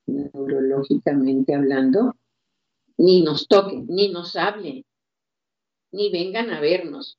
[0.06, 2.16] Neurológicamente hablando,
[3.00, 4.84] ni nos toquen, ni nos hablen,
[5.90, 7.18] ni vengan a vernos.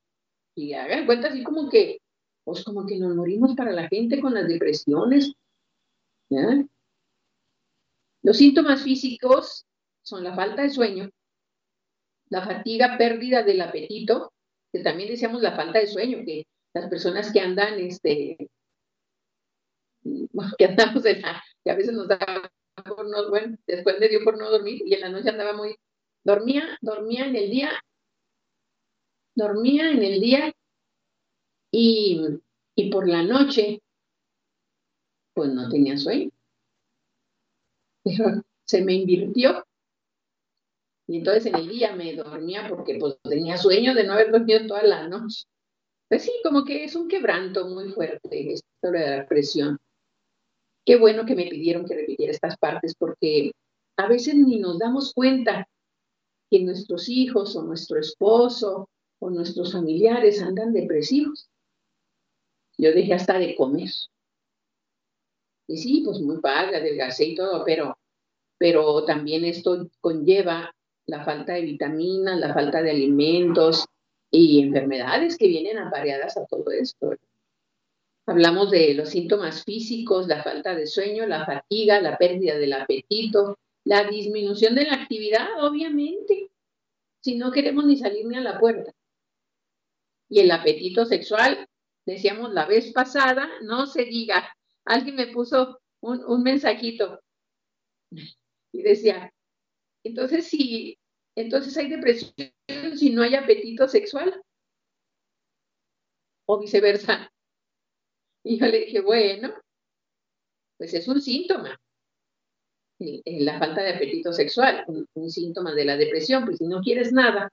[0.56, 2.02] Y hagan cuenta así como que,
[2.44, 5.34] pues como que nos morimos para la gente con las depresiones.
[8.22, 9.66] Los síntomas físicos
[10.04, 11.10] son la falta de sueño,
[12.30, 14.34] la fatiga, pérdida del apetito,
[14.72, 18.38] que también decíamos la falta de sueño, que las personas que andan, este,
[20.60, 21.24] que andamos en
[21.64, 22.20] que a veces nos da
[22.96, 25.76] por no, bueno, después me dio por no dormir y en la noche andaba muy,
[26.24, 27.72] dormía, dormía en el día
[29.36, 30.54] dormía en el día
[31.72, 32.20] y,
[32.92, 33.82] por la noche,
[35.34, 36.30] pues no tenía sueño.
[38.04, 39.66] Pero se me invirtió.
[41.08, 44.66] Y entonces en el día me dormía porque pues tenía sueño de no haber dormido
[44.68, 45.46] toda la noche.
[46.10, 49.80] Pues sí, como que es un quebranto muy fuerte esto de la presión.
[50.86, 53.52] Qué bueno que me pidieron que repitiera estas partes porque
[53.98, 55.68] a veces ni nos damos cuenta
[56.50, 58.90] que nuestros hijos o nuestro esposo
[59.20, 61.50] o nuestros familiares andan depresivos.
[62.78, 63.90] Yo dejé hasta de comer.
[65.68, 67.98] Y sí, pues muy padre, adelgacé y todo, pero,
[68.58, 70.74] pero también esto conlleva
[71.06, 73.86] la falta de vitaminas, la falta de alimentos
[74.32, 77.12] y enfermedades que vienen apareadas a todo esto.
[78.28, 83.58] Hablamos de los síntomas físicos, la falta de sueño, la fatiga, la pérdida del apetito,
[83.84, 86.52] la disminución de la actividad, obviamente,
[87.22, 88.94] si no queremos ni salir ni a la puerta
[90.32, 91.68] y el apetito sexual,
[92.06, 94.56] decíamos la vez pasada, no se diga.
[94.86, 97.22] Alguien me puso un, mensajito
[98.72, 99.32] y decía,
[100.04, 100.98] entonces si,
[101.36, 102.34] entonces hay depresión
[102.96, 104.42] si no hay apetito sexual
[106.46, 107.31] o viceversa.
[108.44, 109.54] Y yo le dije, bueno,
[110.78, 111.80] pues es un síntoma,
[113.26, 117.52] la falta de apetito sexual, un, síntoma de la depresión, pues si no quieres nada,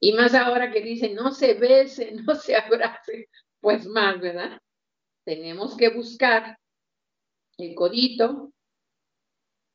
[0.00, 3.28] y más ahora que dicen, no se bese, no se abrace,
[3.60, 4.60] pues más, ¿verdad?
[5.24, 6.58] Tenemos que buscar
[7.58, 8.52] el codito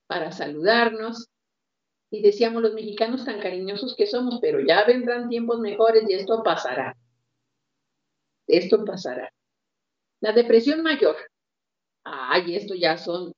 [0.08, 1.28] para saludarnos.
[2.10, 6.44] Y decíamos los mexicanos tan cariñosos que somos, pero ya vendrán tiempos mejores y esto
[6.44, 6.96] pasará.
[8.48, 9.34] Esto pasará.
[10.24, 11.18] La depresión mayor.
[12.06, 13.34] Ay, esto ya son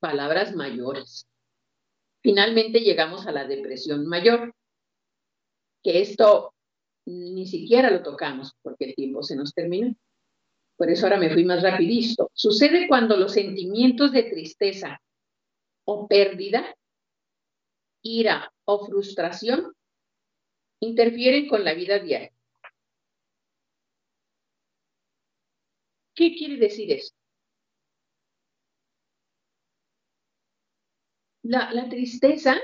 [0.00, 1.26] palabras mayores.
[2.22, 4.54] Finalmente llegamos a la depresión mayor
[5.82, 6.52] que esto
[7.06, 9.96] ni siquiera lo tocamos porque el tiempo se nos terminó.
[10.76, 12.30] Por eso ahora me fui más rapidito.
[12.34, 15.00] Sucede cuando los sentimientos de tristeza
[15.86, 16.76] o pérdida,
[18.02, 19.72] ira o frustración
[20.80, 22.35] interfieren con la vida diaria.
[26.16, 27.14] ¿Qué quiere decir esto?
[31.42, 32.56] La, tristeza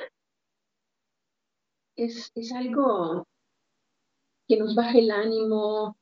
[1.94, 3.28] es, algo
[4.48, 5.96] que nos baja el ánimo.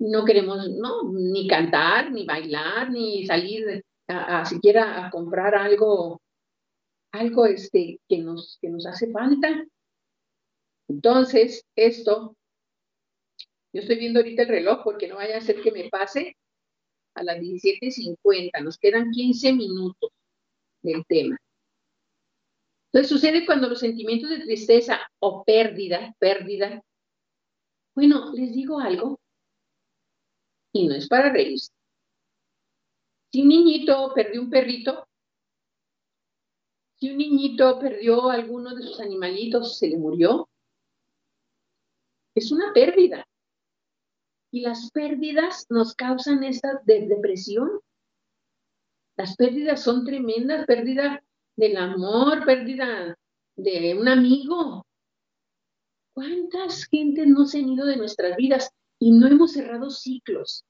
[0.00, 6.20] No queremos, no, ni cantar, ni bailar, ni salir a, siquiera a comprar algo,
[7.12, 9.64] algo este, que, nos, que nos hace falta.
[10.88, 12.36] Entonces, esto,
[13.80, 16.36] estoy viendo ahorita el reloj porque no vaya a ser que me pase
[17.14, 20.10] a las 17.50, nos quedan 15 minutos
[20.82, 21.36] del tema.
[22.86, 26.82] Entonces sucede cuando los sentimientos de tristeza o pérdida, pérdida,
[27.94, 29.20] bueno, les digo algo,
[30.72, 31.72] y no es para reírse.
[33.30, 35.06] Si un niñito perdió un perrito,
[36.96, 40.48] si un niñito perdió alguno de sus animalitos, se le murió,
[42.34, 43.26] es una pérdida.
[44.50, 47.80] Y las pérdidas nos causan esta depresión.
[49.16, 51.22] Las pérdidas son tremendas, pérdida
[51.56, 53.16] del amor, pérdida
[53.56, 54.86] de un amigo.
[56.14, 60.64] ¿Cuántas gentes no se han ido de nuestras vidas y no hemos cerrado ciclos?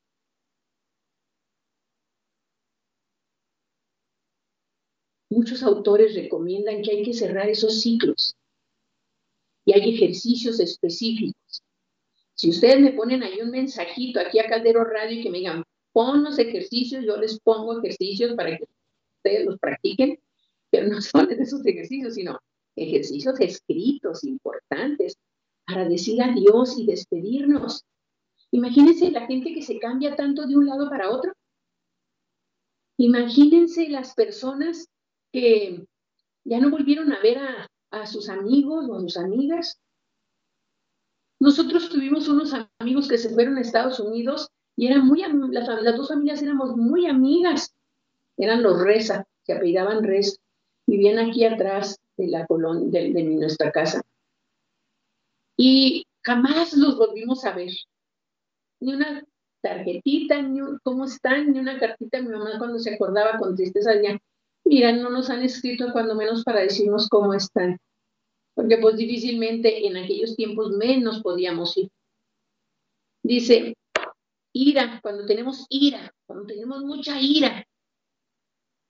[5.30, 8.34] Muchos autores recomiendan que hay que cerrar esos ciclos
[9.66, 11.37] y hay ejercicios específicos.
[12.38, 15.64] Si ustedes me ponen ahí un mensajito aquí a Caldero Radio y que me digan,
[15.92, 18.64] pon los ejercicios, yo les pongo ejercicios para que
[19.16, 20.20] ustedes los practiquen,
[20.70, 22.38] pero no son esos ejercicios, sino
[22.76, 25.16] ejercicios escritos importantes
[25.66, 27.84] para decir adiós y despedirnos.
[28.52, 31.32] Imagínense la gente que se cambia tanto de un lado para otro.
[32.98, 34.88] Imagínense las personas
[35.32, 35.84] que
[36.44, 39.80] ya no volvieron a ver a, sus amigos o a sus amigas.
[41.40, 45.22] Nosotros tuvimos unos amigos que se fueron a Estados Unidos y eran muy,
[45.52, 47.74] las, dos familias éramos muy amigas.
[48.36, 50.36] Eran los Reza, se apellidaban Reza.
[50.86, 54.02] Vivían aquí atrás de la colonia, de, nuestra casa.
[55.56, 57.70] Y jamás los volvimos a ver.
[58.80, 59.24] Ni una
[59.60, 62.22] tarjetita, ni cómo están, ni una cartita.
[62.22, 64.18] Mi mamá cuando se acordaba con tristeza decía,
[64.64, 67.78] mira, no nos han escrito cuando menos para decirnos cómo están,
[68.58, 71.92] porque pues difícilmente en aquellos tiempos menos podíamos ir.
[73.22, 73.76] Dice,
[74.52, 77.64] ira, cuando tenemos ira, cuando tenemos mucha ira,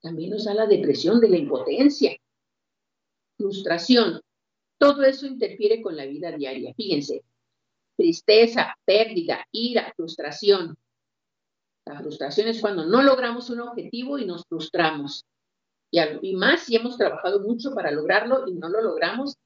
[0.01, 2.17] también nos da la depresión de la impotencia,
[3.37, 4.19] frustración,
[4.79, 6.73] todo eso interfiere con la vida diaria.
[6.73, 7.23] Fíjense,
[7.95, 10.75] tristeza, pérdida, ira, frustración.
[11.85, 15.27] La frustración es cuando no logramos un objetivo y nos frustramos.
[15.91, 19.37] Y, más si hemos trabajado mucho para lograrlo y no lo logramos,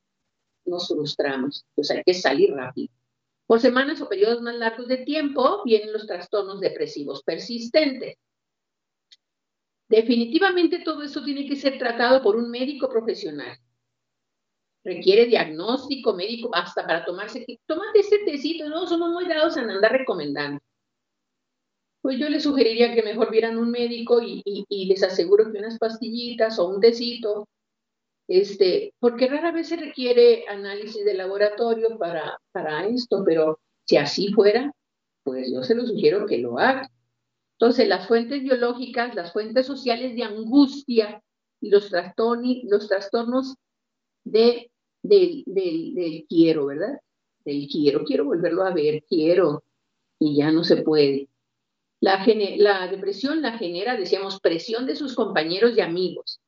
[0.65, 1.65] nos frustramos.
[1.75, 2.93] Pues hay que salir rápido.
[3.45, 8.15] Por semanas o periodos más largos de tiempo vienen los trastornos depresivos persistentes.
[9.89, 13.57] Definitivamente todo eso tiene que ser tratado por un médico profesional.
[14.83, 17.45] Requiere diagnóstico médico hasta para tomarse.
[17.65, 20.59] Tómate este tecito, no somos muy dados a andar recomendando
[22.03, 26.59] pues yo les sugeriría que mejor vieran un médico y, les aseguro que unas pastillitas
[26.59, 27.47] o un tecito,
[28.33, 34.33] este, porque rara vez se requiere análisis de laboratorio para, para esto, pero si así
[34.33, 34.73] fuera,
[35.21, 36.89] pues yo se lo sugiero que lo haga.
[37.59, 41.21] Entonces, las fuentes biológicas, las fuentes sociales de angustia
[41.61, 43.55] y los, trastornos
[44.23, 44.71] de,
[45.03, 46.99] del, quiero, ¿verdad?
[47.45, 49.63] Del quiero, quiero volverlo a ver, quiero,
[50.17, 51.29] y ya no se puede.
[51.99, 56.39] La, depresión la genera, decíamos, presión de sus compañeros y amigos.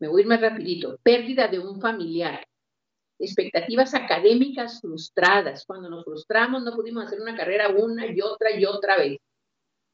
[0.00, 0.98] Me voy a ir más rapidito.
[1.02, 2.46] Pérdida de un familiar.
[3.18, 5.64] Expectativas académicas frustradas.
[5.66, 9.18] Cuando nos frustramos no pudimos hacer una carrera una y otra y otra vez.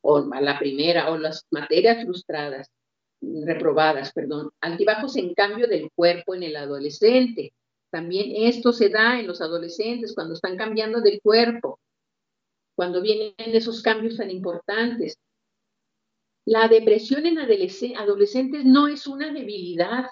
[0.03, 2.68] O la primera, o las materias frustradas,
[3.22, 4.51] reprobadas, perdón.
[4.61, 7.55] Altibajos en cambio del cuerpo en el adolescente.
[7.91, 11.78] También esto se da en los adolescentes cuando están cambiando de cuerpo
[12.74, 15.16] cuando vienen esos cambios tan importantes.
[16.47, 20.11] La depresión en adolescentes no es una debilidad,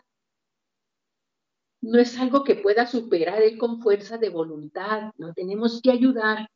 [1.83, 6.49] no es algo que pueda superar él con fuerza de voluntad, lo tenemos que ayudar,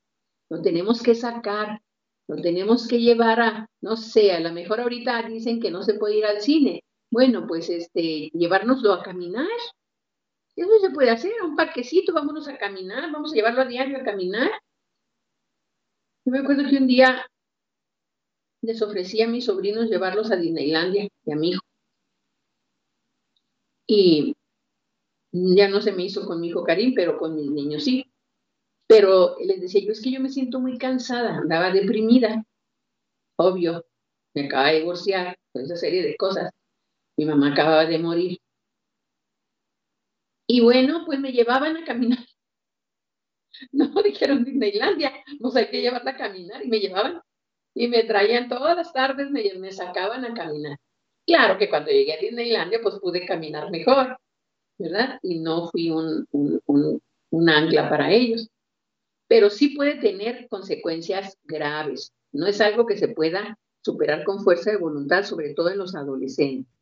[0.49, 1.81] lo tenemos que sacar,
[2.29, 5.95] lo tenemos que llevar a, no sé, a lo mejor ahorita dicen que no se
[5.95, 6.83] puede ir al cine.
[7.11, 9.47] Bueno, pues este, llevárnoslo a caminar.
[10.57, 13.99] Eso se puede hacer, a un parquecito, vámonos a caminar, vamos a llevarlo a diario
[13.99, 14.51] a caminar.
[16.25, 17.27] Yo me acuerdo que un día
[18.63, 21.63] les ofrecí a mis sobrinos llevarlos a Disneylandia y a mi hijo.
[23.87, 24.35] Y
[25.33, 28.11] ya no se me hizo con mi hijo Karim, pero con mis niños sí.
[28.89, 32.45] Pero les decía yo, es que yo me siento muy cansada, andaba deprimida.
[33.37, 33.85] Obvio,
[34.35, 36.53] me acaba de divorciar, toda esa serie de cosas.
[37.17, 38.39] Mi mamá acababa de morir.
[40.49, 42.19] Y bueno, pues me llevaban a caminar
[43.73, 47.21] No, dijeron Disneylandia, pues hay que llevarla a caminar y me llevaban
[47.77, 50.79] y me traían todas las tardes, me, me sacaban a caminar.
[51.27, 54.17] Claro que cuando llegué a Disneylandia, pues pude caminar mejor,
[54.79, 55.19] ¿verdad?
[55.23, 58.49] Y no fui un, un ancla para ellos.
[59.29, 62.13] Pero sí puede tener consecuencias graves.
[62.33, 65.95] No es algo que se pueda superar con fuerza de voluntad, sobre todo en los
[65.95, 66.73] adolescentes.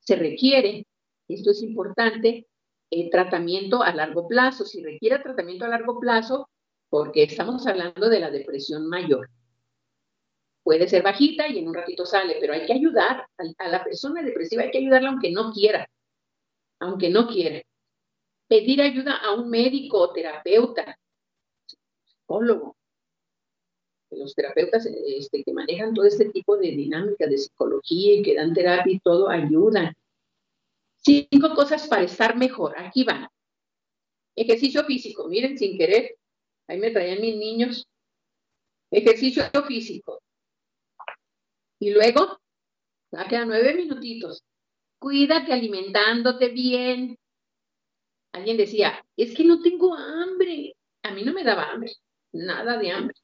[0.00, 0.84] Se requiere,
[1.28, 2.48] esto es importante,
[2.90, 4.64] el tratamiento a largo plazo.
[4.64, 6.48] Si requiere tratamiento a largo plazo,
[6.92, 9.30] porque estamos hablando de la depresión mayor.
[10.62, 13.26] Puede ser bajita y en un ratito sale, pero hay que ayudar
[13.56, 15.88] a, la persona depresiva, hay que ayudarla aunque no quiera,
[16.80, 17.62] aunque no quiera.
[18.46, 20.98] Pedir ayuda a un médico o terapeuta,
[22.04, 22.76] psicólogo,
[24.10, 28.52] los terapeutas este, que manejan todo este tipo de dinámica de psicología y que dan
[28.52, 29.94] terapia y todo, ayudan.
[30.96, 32.78] Cinco cosas para estar mejor.
[32.78, 33.28] Aquí van.
[34.36, 35.26] Ejercicio físico.
[35.26, 36.18] Miren, sin querer,
[36.68, 37.86] ahí me traían mis niños.
[38.90, 40.22] Ejercicio físico.
[41.78, 42.38] Y luego,
[43.10, 44.42] ya quedan nueve minutitos.
[44.98, 47.18] Cuídate alimentándote bien.
[48.32, 50.74] Alguien decía, es que no tengo hambre.
[51.02, 51.92] A mí no me daba hambre,
[52.32, 53.16] nada de hambre.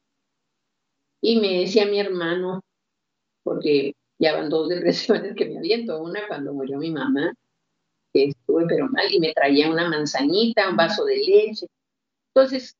[1.21, 2.61] Y me decía mi hermano,
[3.43, 7.33] porque ya van dos depresiones que me aviento, una cuando murió mi mamá,
[8.13, 11.67] que estuve pero mal, y me traía una manzanita, un vaso de leche.
[12.33, 12.75] Entonces,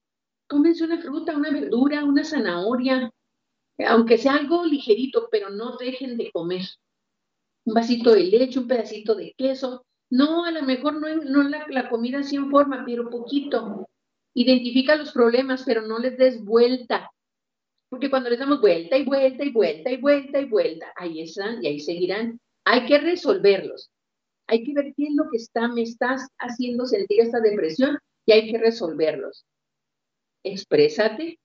[0.49, 3.11] cómense una fruta, una verdura, una zanahoria,
[3.87, 6.65] aunque sea algo ligerito, pero no dejen de comer.
[7.65, 9.85] Un vasito de leche, un pedacito de queso.
[10.09, 13.87] No, a lo mejor no, la, comida sí en forma, pero poquito.
[14.33, 17.09] Identifica los problemas, pero no les des vuelta.
[17.89, 21.63] Porque cuando les damos vuelta y vuelta y vuelta y vuelta y vuelta, ahí están
[21.63, 22.39] y ahí seguirán.
[22.65, 23.91] Hay que resolverlos.
[24.47, 28.31] Hay que ver qué es lo que está, me estás haciendo sentir esta depresión y
[28.31, 29.45] hay que resolverlos.
[30.43, 31.39] Exprésate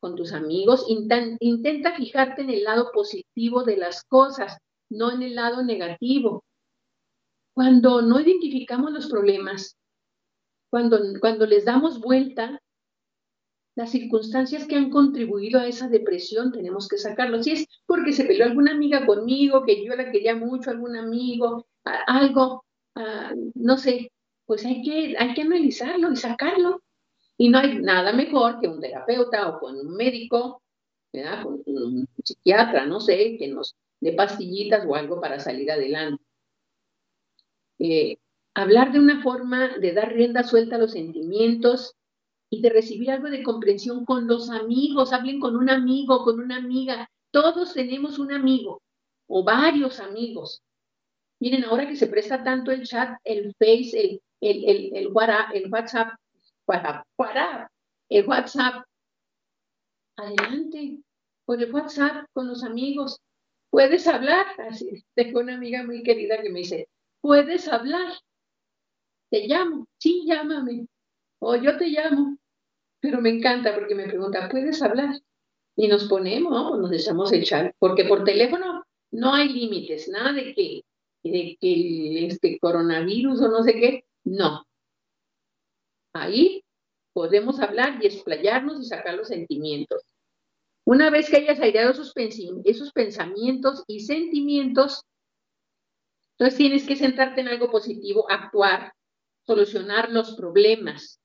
[0.00, 0.86] con tus amigos.
[0.88, 4.58] intenta fijarte en el lado positivo de las cosas,
[4.90, 6.44] no en el lado negativo.
[7.54, 9.76] Cuando no identificamos los problemas,
[10.70, 12.60] cuando, cuando les damos vuelta,
[13.76, 17.42] las circunstancias que han contribuido a esa depresión tenemos que sacarlo.
[17.42, 21.66] Si es porque se peleó alguna amiga conmigo, que yo la quería mucho, algún amigo,
[22.06, 22.64] algo,
[23.54, 24.12] no sé,
[24.46, 26.83] pues hay que, hay que analizarlo y sacarlo.
[27.36, 30.62] Y no hay nada mejor que un terapeuta o con un médico,
[31.12, 31.42] ¿verdad?
[31.42, 36.22] con un psiquiatra, no sé, que nos dé pastillitas o algo para salir adelante.
[37.78, 38.18] Eh,
[38.54, 41.94] hablar de una forma de dar rienda suelta a los sentimientos
[42.50, 45.12] y de recibir algo de comprensión con los amigos.
[45.12, 47.10] Hablen con un amigo, con una amiga.
[47.32, 48.80] Todos tenemos un amigo
[49.26, 50.62] o varios amigos.
[51.40, 55.08] Miren, ahora que se presta tanto el chat, el Face, el, el, el, el,
[55.72, 56.14] WhatsApp,
[56.66, 57.68] WhatsApp,
[58.08, 58.84] el WhatsApp,
[60.16, 60.98] adelante,
[61.44, 63.20] con el WhatsApp, con los amigos.
[63.70, 64.46] Puedes hablar.
[64.68, 66.88] Así, tengo una amiga muy querida que me dice,
[67.20, 68.12] puedes hablar.
[69.30, 69.88] Te llamo.
[69.98, 70.86] Sí, llámame.
[71.40, 72.38] O yo te llamo.
[73.00, 75.20] Pero me encanta porque me pregunta, ¿puedes hablar?
[75.76, 80.54] Y nos ponemos, nos echamos el chat, porque por teléfono no hay límites, nada de
[80.54, 80.84] que,
[81.22, 84.64] de que este coronavirus o no sé qué, no.
[86.14, 86.64] Ahí
[87.12, 90.02] podemos hablar y explayarnos y sacar los sentimientos.
[90.86, 92.12] Una vez que hayas aireado esos,
[92.92, 95.02] pensamientos y sentimientos,
[96.32, 98.92] entonces tienes que centrarte en algo positivo, actuar,
[99.46, 101.20] solucionar los problemas,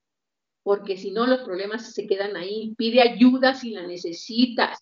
[0.64, 2.74] porque si no los problemas se quedan ahí.
[2.78, 4.80] Pide ayuda si la necesitas.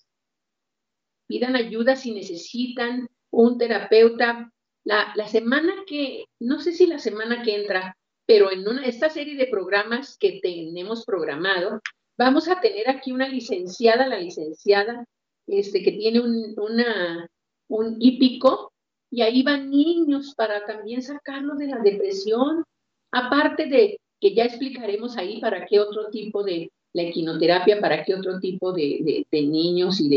[1.27, 4.51] Pidan ayuda si necesitan un terapeuta.
[4.83, 7.97] La semana que, no sé si la semana que entra,
[8.27, 11.79] pero en una, esta serie de programas que tenemos programado,
[12.17, 15.05] vamos a tener aquí una licenciada, la licenciada,
[15.47, 18.73] este, que tiene un, hípico,
[19.09, 22.65] y ahí van niños para también sacarlos de la depresión,
[23.11, 28.13] aparte de que ya explicaremos ahí para qué otro tipo de la equinoterapia, para qué
[28.13, 30.09] otro tipo de, niños y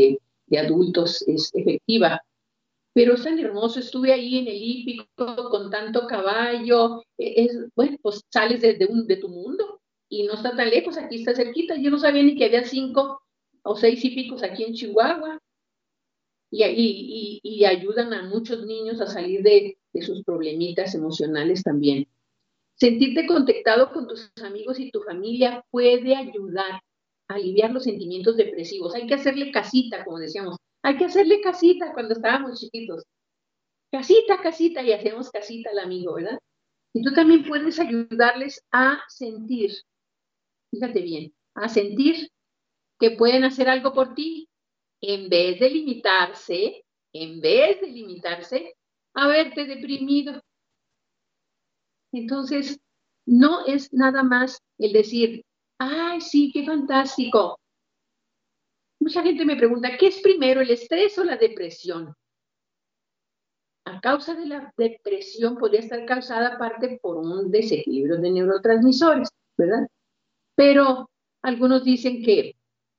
[0.49, 2.21] de, adultos es efectiva.
[2.93, 5.05] Pero es tan hermoso, estuve ahí en el hípico
[5.49, 10.33] con tanto caballo, e, es, bueno, pues sales de, un, de tu mundo y no
[10.33, 11.75] está tan lejos, aquí está cerquita.
[11.77, 13.21] Yo no sabía ni que había cinco
[13.63, 15.39] o seis hípicos aquí en Chihuahua.
[16.53, 22.07] Y, ayudan a muchos niños a salir de, de sus problemitas emocionales también.
[22.75, 26.81] Sentirte conectado con tus amigos y tu familia puede ayudar
[27.29, 28.95] a aliviar los sentimientos depresivos.
[28.95, 30.57] Hay que hacerle casita, como decíamos.
[30.83, 33.03] Hay que hacerle casita cuando estábamos chiquitos.
[33.91, 36.39] Casita, casita, y hacemos casita al amigo, ¿verdad?
[36.93, 39.71] Y tú también puedes ayudarles a sentir,
[40.71, 42.29] fíjate bien, a sentir
[42.99, 44.47] que pueden hacer algo por ti
[45.01, 48.75] en vez de limitarse en vez de limitarse
[49.13, 50.41] a verte deprimido.
[52.13, 52.79] Entonces,
[53.25, 55.43] no es nada más el decir,
[55.79, 57.57] ay, sí, qué fantástico.
[59.01, 62.13] Mucha gente me pregunta, ¿qué es primero, el estrés o la depresión?
[63.83, 69.87] A causa de la depresión podría estar causada parte por un desequilibrio de neurotransmisores, ¿verdad?
[70.53, 71.09] Pero
[71.41, 72.55] algunos dicen que,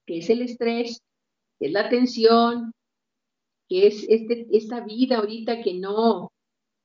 [0.06, 1.00] es el estrés,
[1.60, 2.72] que es la tensión,
[3.68, 6.32] que es este, esta vida ahorita que no,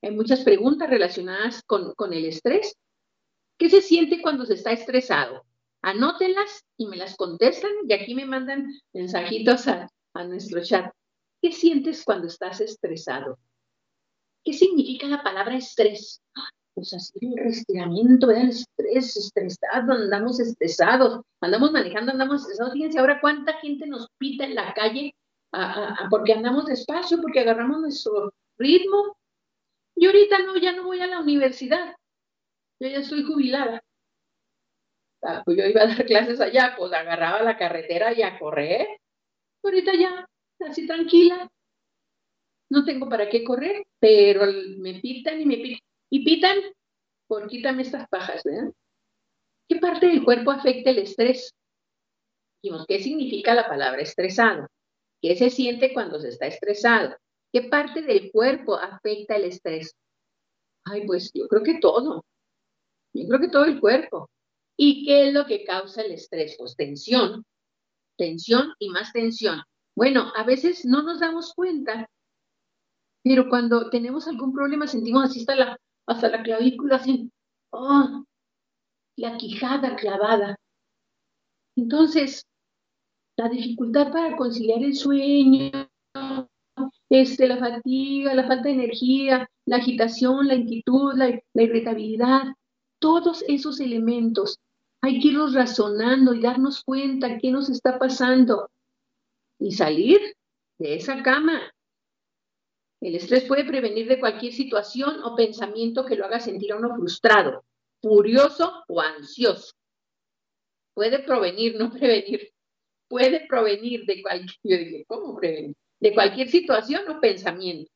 [0.04, 2.78] hay muchas preguntas relacionadas con, con el estrés.
[3.58, 5.44] ¿Qué se siente cuando se está estresado?
[5.82, 9.90] Anótenlas y me las contestan y aquí me mandan mensajitos a,
[10.28, 10.92] nuestro chat.
[11.42, 13.38] ¿Qué sientes cuando estás estresado?
[14.44, 16.24] ¿Qué significa la palabra estrés?
[16.74, 22.74] Pues así el respiramiento, el estrés, estresado, andamos estresados, andamos manejando, andamos estresados.
[22.74, 25.14] Fíjense ahora cuánta gente nos pita en la calle
[26.10, 29.18] porque andamos despacio, porque agarramos nuestro ritmo.
[29.96, 31.96] Y ahorita no, ya no voy a la universidad.
[32.80, 33.82] Yo ya estoy jubilada.
[35.46, 38.88] Pues yo iba a dar clases allá, pues agarraba la carretera y a correr.
[39.64, 40.28] Ahorita ya,
[40.60, 41.50] así tranquila.
[42.70, 44.46] No tengo para qué correr, pero
[44.78, 45.80] me pitan y me pitan.
[46.10, 46.58] Y pitan
[47.28, 48.72] por quítame estas pajas, ¿verdad?
[49.68, 51.54] ¿Qué parte del cuerpo afecta el estrés?
[52.62, 54.68] Dijimos, ¿qué significa la palabra estresado?
[55.22, 57.16] ¿Qué se siente cuando se está estresado?
[57.52, 59.94] ¿Qué parte del cuerpo afecta el estrés?
[60.86, 62.24] Ay, pues yo creo que todo.
[63.14, 64.30] Yo creo que todo el cuerpo.
[64.78, 66.56] ¿Y qué es lo que causa el estrés?
[66.58, 67.44] Pues tensión,
[68.16, 69.64] tensión y más tensión.
[69.96, 72.08] Bueno, a veces no nos damos cuenta,
[73.24, 77.32] pero cuando tenemos algún problema sentimos así hasta la, hasta la clavícula, así,
[77.72, 78.24] oh,
[79.18, 80.56] la quijada clavada.
[81.76, 82.46] Entonces,
[83.36, 85.72] la dificultad para conciliar el sueño,
[87.10, 92.44] este, la fatiga, la falta de energía, la agitación, la inquietud, la, la irritabilidad,
[93.00, 94.60] todos esos elementos
[95.08, 98.70] hay que irlos razonando y darnos cuenta qué nos está pasando
[99.60, 100.20] y salir
[100.78, 101.72] de esa cama.
[103.00, 106.96] El estrés puede prevenir de cualquier situación o pensamiento que lo haga sentir a uno
[106.96, 107.64] frustrado,
[108.02, 109.74] furioso o ansioso.
[110.94, 112.52] Puede provenir, no prevenir.
[113.08, 115.76] Puede provenir de cualquier, ¿cómo prevenir?
[116.00, 117.90] De cualquier situación o pensamiento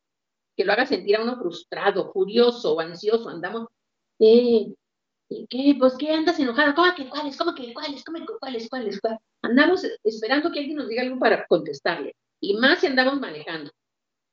[0.55, 3.28] que lo haga sentir a uno frustrado, furioso o ansioso.
[3.28, 3.68] Andamos,
[4.20, 4.68] eh,
[5.50, 5.76] ¿Qué?
[5.80, 6.76] Pues, ¿qué andas enojada?
[6.76, 7.38] ¿Cómo que cuáles?
[7.38, 8.04] ¿Cómo que cuáles?
[8.04, 8.70] ¿Cómo que cuáles?
[8.70, 9.00] ¿Cuáles?
[9.42, 12.16] Andamos esperando que alguien nos diga algo para contestarle.
[12.42, 13.72] Y más si andamos manejando.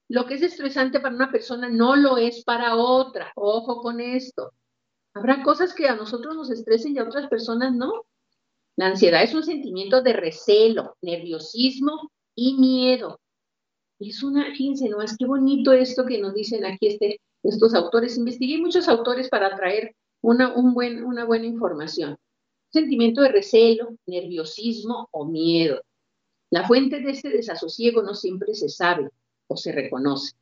[0.08, 3.30] Lo que es estresante para una persona no lo es para otra.
[3.36, 4.52] Ojo con esto.
[5.14, 7.92] Habrá cosas que a nosotros nos estresen y a otras personas no.
[8.76, 13.20] La ansiedad es un sentimiento de recelo, nerviosismo y miedo.
[14.00, 18.16] Es una, fíjense, no es qué bonito esto que nos dicen aquí este, estos autores.
[18.16, 22.16] Investigué muchos autores para traer una, un buen, una buena información.
[22.70, 25.80] Sentimiento de recelo, nerviosismo o miedo.
[26.50, 29.10] La fuente de este desasosiego no siempre se sabe
[29.46, 30.34] o se reconoce,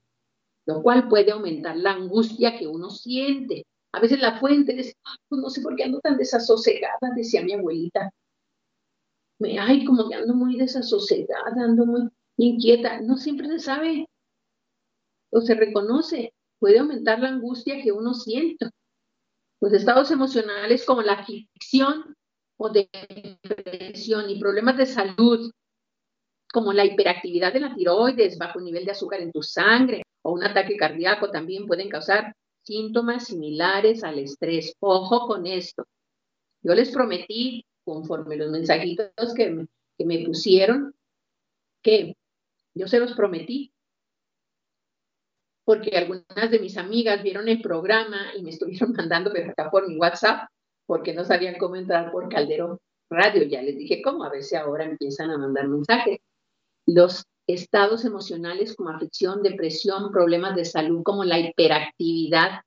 [0.67, 3.67] lo cual puede aumentar la angustia que uno siente.
[3.93, 4.95] A veces la fuente es,
[5.29, 8.11] pues no sé por qué ando tan desasosegada, decía mi abuelita.
[9.39, 13.01] Me, ay, como que ando muy desasosegada, ando muy inquieta.
[13.01, 14.09] No siempre se sabe
[15.31, 16.33] o se reconoce.
[16.59, 18.71] Puede aumentar la angustia que uno siente
[19.67, 22.15] los estados emocionales como la aflicción
[22.57, 25.51] o depresión y problemas de salud,
[26.53, 30.45] como la hiperactividad de la tiroides, bajo nivel de azúcar en tu sangre o un
[30.45, 34.73] ataque cardíaco, también pueden causar síntomas similares al estrés.
[34.79, 35.85] Ojo con esto.
[36.63, 39.67] Yo les prometí, conforme los mensajitos que me,
[39.99, 40.95] que me pusieron,
[41.83, 42.17] que
[42.73, 43.73] yo se los prometí
[45.67, 49.99] porque algunas de mis amigas vieron el programa y me estuvieron mandando acá por mi
[49.99, 50.49] WhatsApp
[50.87, 52.79] porque no sabían cómo entrar por Calderón
[53.11, 53.43] Radio.
[53.43, 56.21] Ya les dije cómo, a ver si ahora empiezan a mandar mensajes.
[56.87, 62.61] Los estados emocionales como aflicción, depresión, problemas de salud como la hiperactividad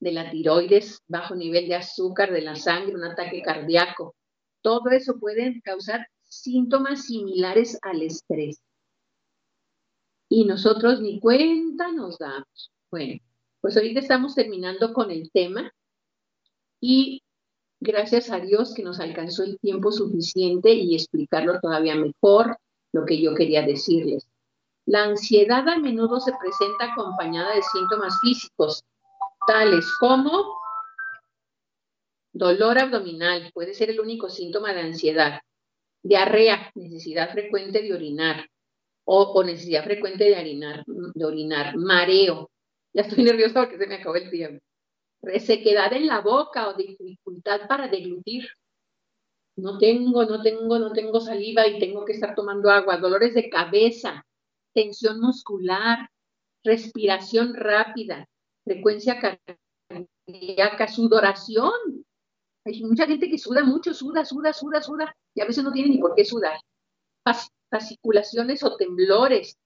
[0.00, 4.14] de la tiroides, bajo nivel de azúcar de la sangre, un ataque cardíaco.
[4.62, 8.62] Todo eso puede causar síntomas similares al estrés
[10.28, 12.70] y nosotros ni cuenta nos damos.
[12.90, 13.20] Bueno,
[13.60, 15.72] pues ahorita estamos terminando con el tema
[16.80, 17.22] y
[17.80, 22.58] gracias a Dios que nos alcanzó el tiempo suficiente y explicarlo todavía mejor
[22.92, 24.28] lo que yo quería decirles.
[24.86, 28.84] La ansiedad a menudo se presenta acompañada de síntomas físicos,
[29.46, 30.58] tales como
[32.32, 35.40] dolor abdominal, puede ser el único síntoma de ansiedad,
[36.02, 38.46] diarrea, necesidad frecuente de orinar,
[39.04, 42.50] o, necesidad frecuente de orinar, mareo.
[42.92, 44.64] Ya estoy nerviosa porque se me acabó el tiempo.
[45.22, 48.46] Resequedad en la boca o dificultad para deglutir.
[49.56, 52.96] No tengo, no tengo, no tengo saliva y tengo que estar tomando agua.
[52.96, 54.26] Dolores de cabeza,
[54.74, 56.10] tensión muscular,
[56.64, 58.26] respiración rápida,
[58.64, 61.72] frecuencia cardíaca, sudoración.
[62.66, 65.90] Hay mucha gente que suda mucho, suda, suda, suda, suda, y a veces no tiene
[65.90, 66.58] ni por qué sudar
[67.74, 69.58] fasciculaciones o temblores.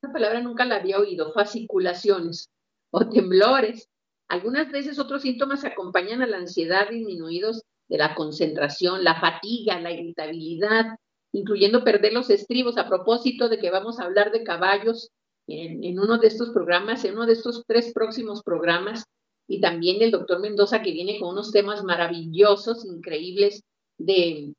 [0.00, 2.50] Esa palabra nunca la había oído, fasciculaciones
[2.92, 3.88] o temblores.
[4.28, 9.90] Algunas veces otros síntomas acompañan a la ansiedad disminuidos de la concentración, la fatiga, la
[9.90, 10.96] irritabilidad,
[11.32, 12.78] incluyendo perder los estribos.
[12.78, 15.10] A propósito de que vamos a hablar de caballos
[15.48, 19.04] en, en uno de estos programas, en uno de estos tres próximos programas,
[19.48, 23.64] y también el doctor Mendoza que viene con unos temas maravillosos, increíbles
[23.98, 24.54] de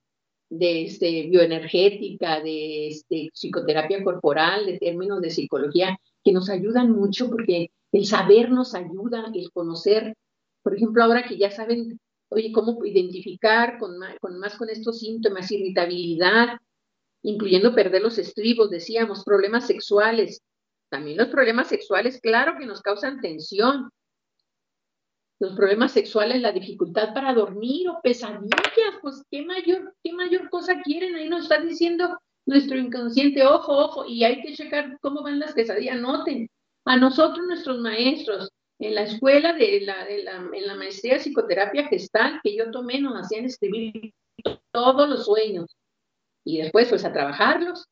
[0.58, 7.30] de este, bioenergética, de este, psicoterapia corporal, de términos de psicología, que nos ayudan mucho
[7.30, 10.16] porque el saber nos ayuda, el conocer,
[10.62, 12.00] por ejemplo, ahora que ya saben,
[12.30, 16.60] oye, cómo identificar con más con, más con estos síntomas, irritabilidad,
[17.24, 20.42] incluyendo perder los estribos, decíamos, problemas sexuales.
[20.90, 23.90] También los problemas sexuales, claro que nos causan tensión,
[25.44, 30.82] los problemas sexuales, la dificultad para dormir o pesadillas, pues qué mayor, qué mayor cosa
[30.82, 35.40] quieren, ahí nos está diciendo nuestro inconsciente, ojo, ojo, y hay que checar cómo van
[35.40, 36.50] las pesadillas, noten,
[36.86, 41.20] a nosotros nuestros maestros, en la escuela de la, de la, en la maestría de
[41.20, 44.14] psicoterapia gestal que yo tomé, nos hacían escribir
[44.72, 45.76] todos los sueños
[46.46, 47.86] y después pues a trabajarlos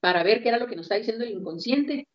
[0.00, 2.06] para ver qué era lo que nos está diciendo el inconsciente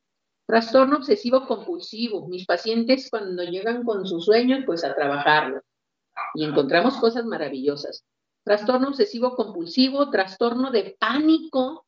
[0.48, 2.28] Trastorno obsesivo compulsivo.
[2.30, 5.62] Mis pacientes cuando llegan con sus sueños, pues a trabajarlo.
[6.36, 8.06] Y encontramos cosas maravillosas.
[8.44, 11.86] Trastorno obsesivo compulsivo, trastorno de pánico.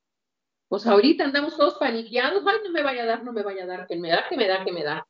[0.68, 2.44] Pues ahorita andamos todos paniqueados.
[2.46, 3.88] Ay, no me vaya a dar, no me vaya a dar.
[3.88, 5.08] Que me da, que me da, que me da.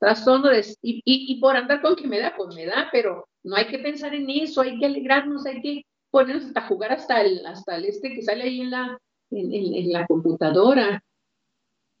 [0.00, 0.64] Trastorno de...
[0.80, 4.14] Y, por andar con que me da, pues me da, pero no hay que pensar
[4.14, 8.14] en eso, hay que alegrarnos, hay que ponernos hasta jugar hasta el, hasta el este
[8.14, 8.98] que sale ahí en la,
[9.30, 11.02] en la computadora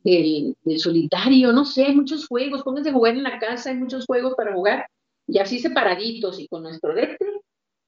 [0.06, 4.06] del, solitario, no sé, hay muchos juegos, pónganse a jugar en la casa, hay muchos
[4.06, 4.86] juegos para jugar,
[5.26, 7.26] y así separaditos y con nuestro lente,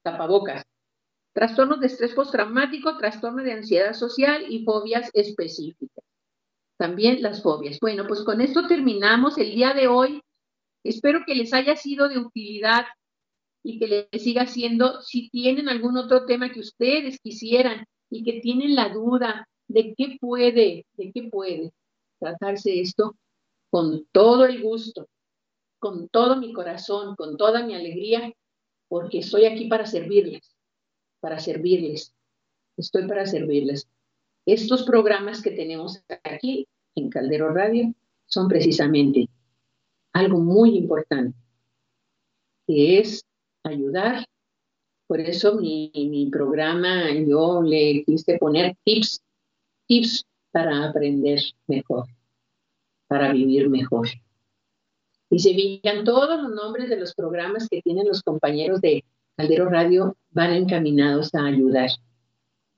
[0.03, 0.63] tapabocas.
[1.33, 6.03] Trastornos de estrés postraumático, trastorno de ansiedad social y fobias específicas.
[6.77, 7.79] También las fobias.
[7.79, 10.21] Bueno, pues con esto terminamos el día de hoy.
[10.83, 12.85] Espero que les haya sido de utilidad
[13.63, 15.01] y que les siga siendo.
[15.01, 20.17] Si tienen algún otro tema que ustedes quisieran y que tienen la duda de qué
[20.19, 21.71] puede, de qué puede,
[22.19, 23.15] tratarse esto
[23.69, 25.07] con todo el gusto,
[25.79, 28.33] con todo mi corazón, con toda mi alegría,
[28.87, 30.55] porque estoy aquí para servirles,
[31.19, 32.13] para servirles.
[32.77, 33.87] Estoy para servirles.
[34.45, 37.93] Estos programas que tenemos aquí en Caldero Radio
[38.25, 39.27] son precisamente
[40.13, 41.37] algo muy importante,
[42.65, 43.25] que es
[43.63, 44.25] ayudar.
[45.07, 49.21] Por eso mi, mi programa yo le quise poner tips,
[49.87, 52.07] tips para aprender mejor,
[53.07, 54.07] para vivir mejor.
[55.29, 59.03] Y se veían todos los nombres de los programas que tienen los compañeros de
[59.35, 61.91] Caldero Radio, van encaminados a ayudar.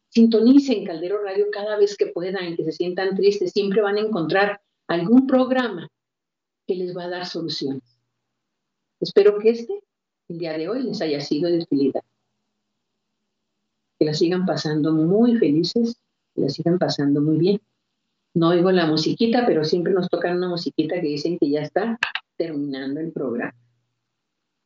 [0.10, 4.62] Sintonicen Caldero Radio cada vez que puedan, que se sientan tristes, siempre van a encontrar
[4.88, 5.88] algún programa
[6.68, 7.84] que les va a dar soluciones.
[9.00, 9.82] Espero que este,
[10.28, 12.04] el día de hoy, les haya sido de utilidad.
[13.98, 16.01] Que la sigan pasando muy felices
[16.36, 17.62] la sigan pasando muy bien.
[18.34, 22.00] No oigo la musiquita, pero siempre nos tocan una musiquita que dicen que ya está
[22.38, 23.54] terminando el programa.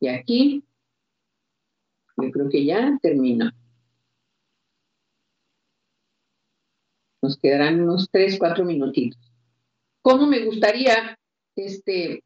[0.00, 0.64] Y aquí,
[2.16, 3.50] yo creo que ya terminó.
[7.22, 9.20] Nos quedarán unos tres, cuatro minutitos.
[10.02, 11.18] ¿Cómo me gustaría,
[11.56, 12.22] este,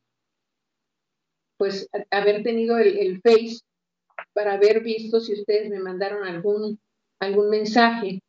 [1.56, 3.60] pues, haber tenido el, el Face
[4.34, 6.78] para haber visto si ustedes me mandaron algún,
[7.18, 8.20] algún mensaje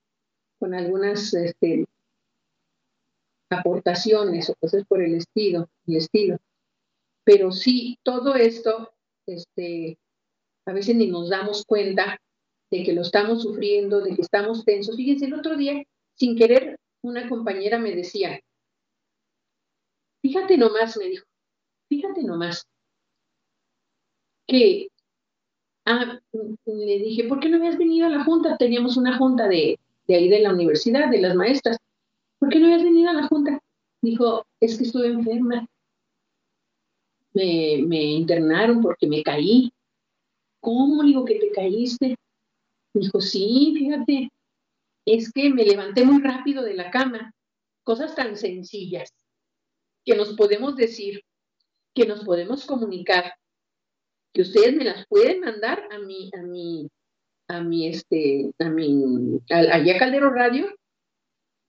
[0.61, 1.87] con algunas este,
[3.49, 6.37] aportaciones o cosas por el estilo, el estilo.
[7.23, 8.93] Pero sí, todo esto,
[9.25, 9.97] este,
[10.67, 12.21] a veces ni nos damos cuenta
[12.69, 14.95] de que lo estamos sufriendo, de que estamos tensos.
[14.95, 15.83] Fíjense, el otro día,
[16.13, 18.39] sin querer, una compañera me decía,
[20.21, 21.25] fíjate nomás, me dijo,
[21.89, 22.67] fíjate nomás,
[24.47, 24.89] que,
[25.87, 26.19] ah,
[26.65, 28.57] le dije, ¿por qué no habías venido a la junta?
[28.57, 29.79] Teníamos una junta de,
[30.11, 31.77] de ahí de la universidad, de las maestras.
[32.37, 33.59] ¿Por qué no habías venido a la junta?
[34.01, 35.65] Dijo, es que estuve enferma.
[37.33, 39.71] Me, me internaron porque me caí.
[40.59, 42.17] ¿Cómo digo que te caíste?
[42.93, 44.29] Dijo, sí, fíjate.
[45.05, 47.33] es que me levanté muy rápido de la cama.
[47.83, 49.13] Cosas tan sencillas
[50.05, 51.21] que nos podemos decir,
[51.95, 53.33] que nos podemos comunicar,
[54.33, 56.89] que ustedes me las pueden mandar a mi, a mi,
[57.51, 60.67] a mi, este, a mi, allá Caldero Radio,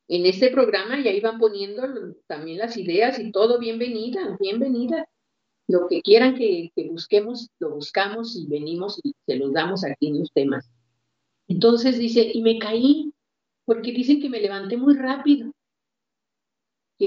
[0.09, 1.83] en este programa, y ahí van poniendo
[2.27, 5.09] también las ideas y todo, bienvenida, bienvenida.
[5.69, 10.09] Lo que quieran que, que busquemos, lo buscamos y venimos y se los damos aquí
[10.09, 10.69] en los temas.
[11.49, 13.13] Entonces dice, y me caí,
[13.65, 15.53] porque dicen que me levanté muy rápido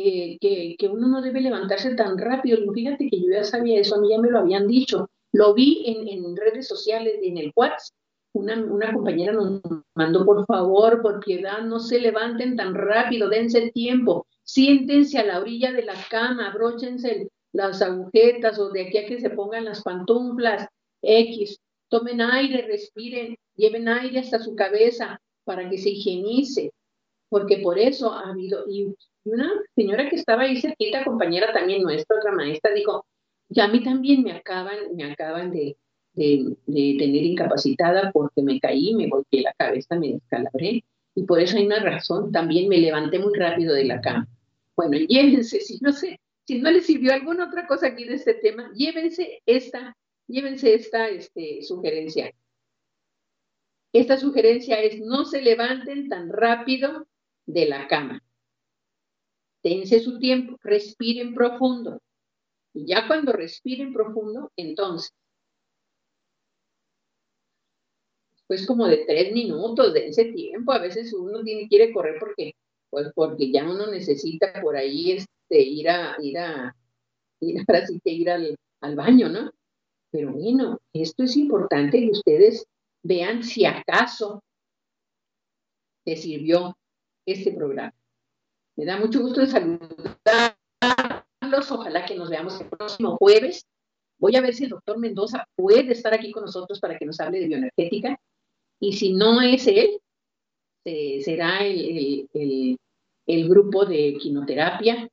[0.02, 2.58] que, uno no debe levantarse tan rápido.
[2.74, 5.10] Fíjate que yo ya sabía eso, a mí ya me lo habían dicho.
[5.32, 7.96] Lo vi en, redes sociales, en el WhatsApp.
[8.36, 9.62] Una, compañera nos
[9.96, 15.40] mandó, por favor, por piedad, no se levanten tan rápido, dense tiempo, siéntense a la
[15.40, 19.84] orilla de la cama, abróchense las agujetas o de aquí a que se pongan las
[19.84, 20.68] pantuflas
[21.02, 26.74] X, tomen aire, respiren, lleven aire hasta su cabeza para que se higienice,
[27.30, 32.18] porque por eso ha habido, y una señora que estaba ahí cerquita, compañera también nuestra,
[32.18, 33.06] otra maestra, dijo,
[33.48, 35.78] ya a mí también me acaban, me acaban de,
[36.16, 40.84] de, tener incapacitada porque me caí, me golpeé la cabeza, me descalabré,
[41.16, 44.28] y por eso hay una razón, también me levanté muy rápido de la cama.
[44.76, 48.36] Bueno, llévense, si no sé, si no les sirvió alguna otra cosa aquí de este
[48.36, 49.96] tema, llévense esta,
[50.28, 52.34] llévense esta este, sugerencia.
[53.94, 57.08] Esta sugerencia es no se levanten tan rápido
[57.46, 58.22] de la cama
[59.66, 62.00] dense su tiempo, respiren profundo.
[62.72, 65.12] Y ya cuando respiren profundo, entonces,
[68.48, 70.72] pues como de tres minutos, dense tiempo.
[70.72, 72.54] A veces uno tiene, quiere correr porque,
[72.90, 76.76] pues porque ya uno necesita por ahí este, ir a, ir a,
[77.42, 79.52] ir ahora sí que ir al, al baño, ¿no?
[80.12, 82.66] Pero bueno, esto es importante que ustedes
[83.04, 84.42] vean si acaso
[86.06, 86.78] les sirvió
[87.26, 87.94] este programa.
[88.78, 90.56] Me da mucho gusto de saludarlos.
[91.72, 93.66] Ojalá que nos veamos el próximo jueves.
[94.18, 97.20] Voy a ver si el doctor Mendoza puede estar aquí con nosotros para que nos
[97.20, 98.20] hable de bioenergética.
[98.80, 100.00] Y si no es él,
[101.24, 102.30] será el,
[103.50, 105.10] grupo de quinoterapia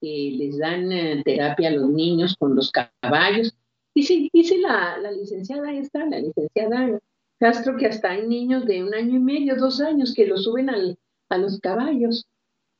[0.00, 3.54] que les dan eh, terapia a los niños con los caballos.
[3.94, 6.98] Dice, dice la, la licenciada esta, la licenciada
[7.38, 10.70] Castro, que hasta hay niños de un año y medio, dos años, que lo suben
[10.70, 12.26] a los caballos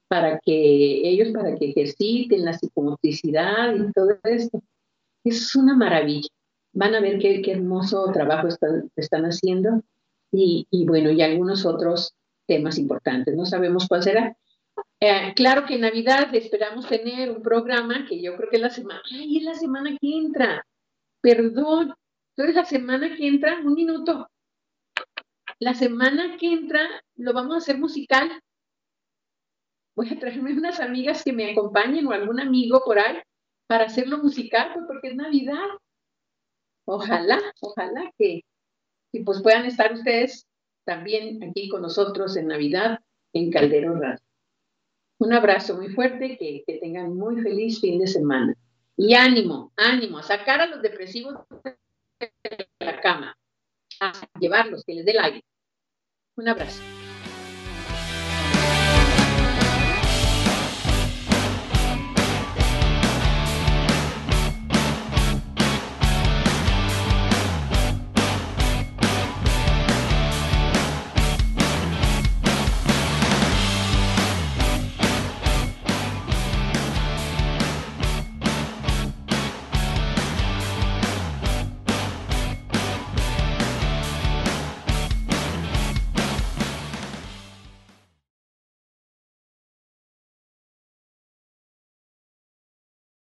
[0.08, 4.62] para que ellos, para que ejerciten la psicomotricidad y todo esto.
[5.24, 6.28] Es una maravilla.
[6.72, 9.82] Van a ver qué, qué hermoso trabajo están, están haciendo
[10.36, 12.14] y, bueno, y algunos otros
[12.46, 13.34] temas importantes.
[13.36, 14.36] No sabemos cuál será.
[15.00, 18.70] Eh, claro que en Navidad esperamos tener un programa que yo creo que es la
[18.70, 20.66] semana, ay, es la semana que entra.
[21.20, 21.94] Perdón,
[22.30, 24.28] entonces la semana que entra, un minuto.
[25.58, 28.30] La semana que entra lo vamos a hacer musical
[29.94, 33.18] voy a traerme unas amigas que me acompañen o algún amigo por ahí
[33.66, 35.66] para hacerlo musical, pues porque es Navidad.
[36.86, 38.44] Ojalá, ojalá que,
[39.22, 40.46] pues puedan estar ustedes
[40.84, 43.00] también aquí con nosotros en Navidad
[43.32, 44.20] en Caldero Radio.
[45.18, 48.54] Un abrazo muy fuerte, que, que tengan muy feliz fin de semana.
[48.96, 51.34] Y ánimo, ánimo, a sacar a los depresivos
[52.20, 53.36] de la cama,
[54.00, 55.44] a llevarlos, que les dé el aire.
[56.36, 56.82] Un abrazo.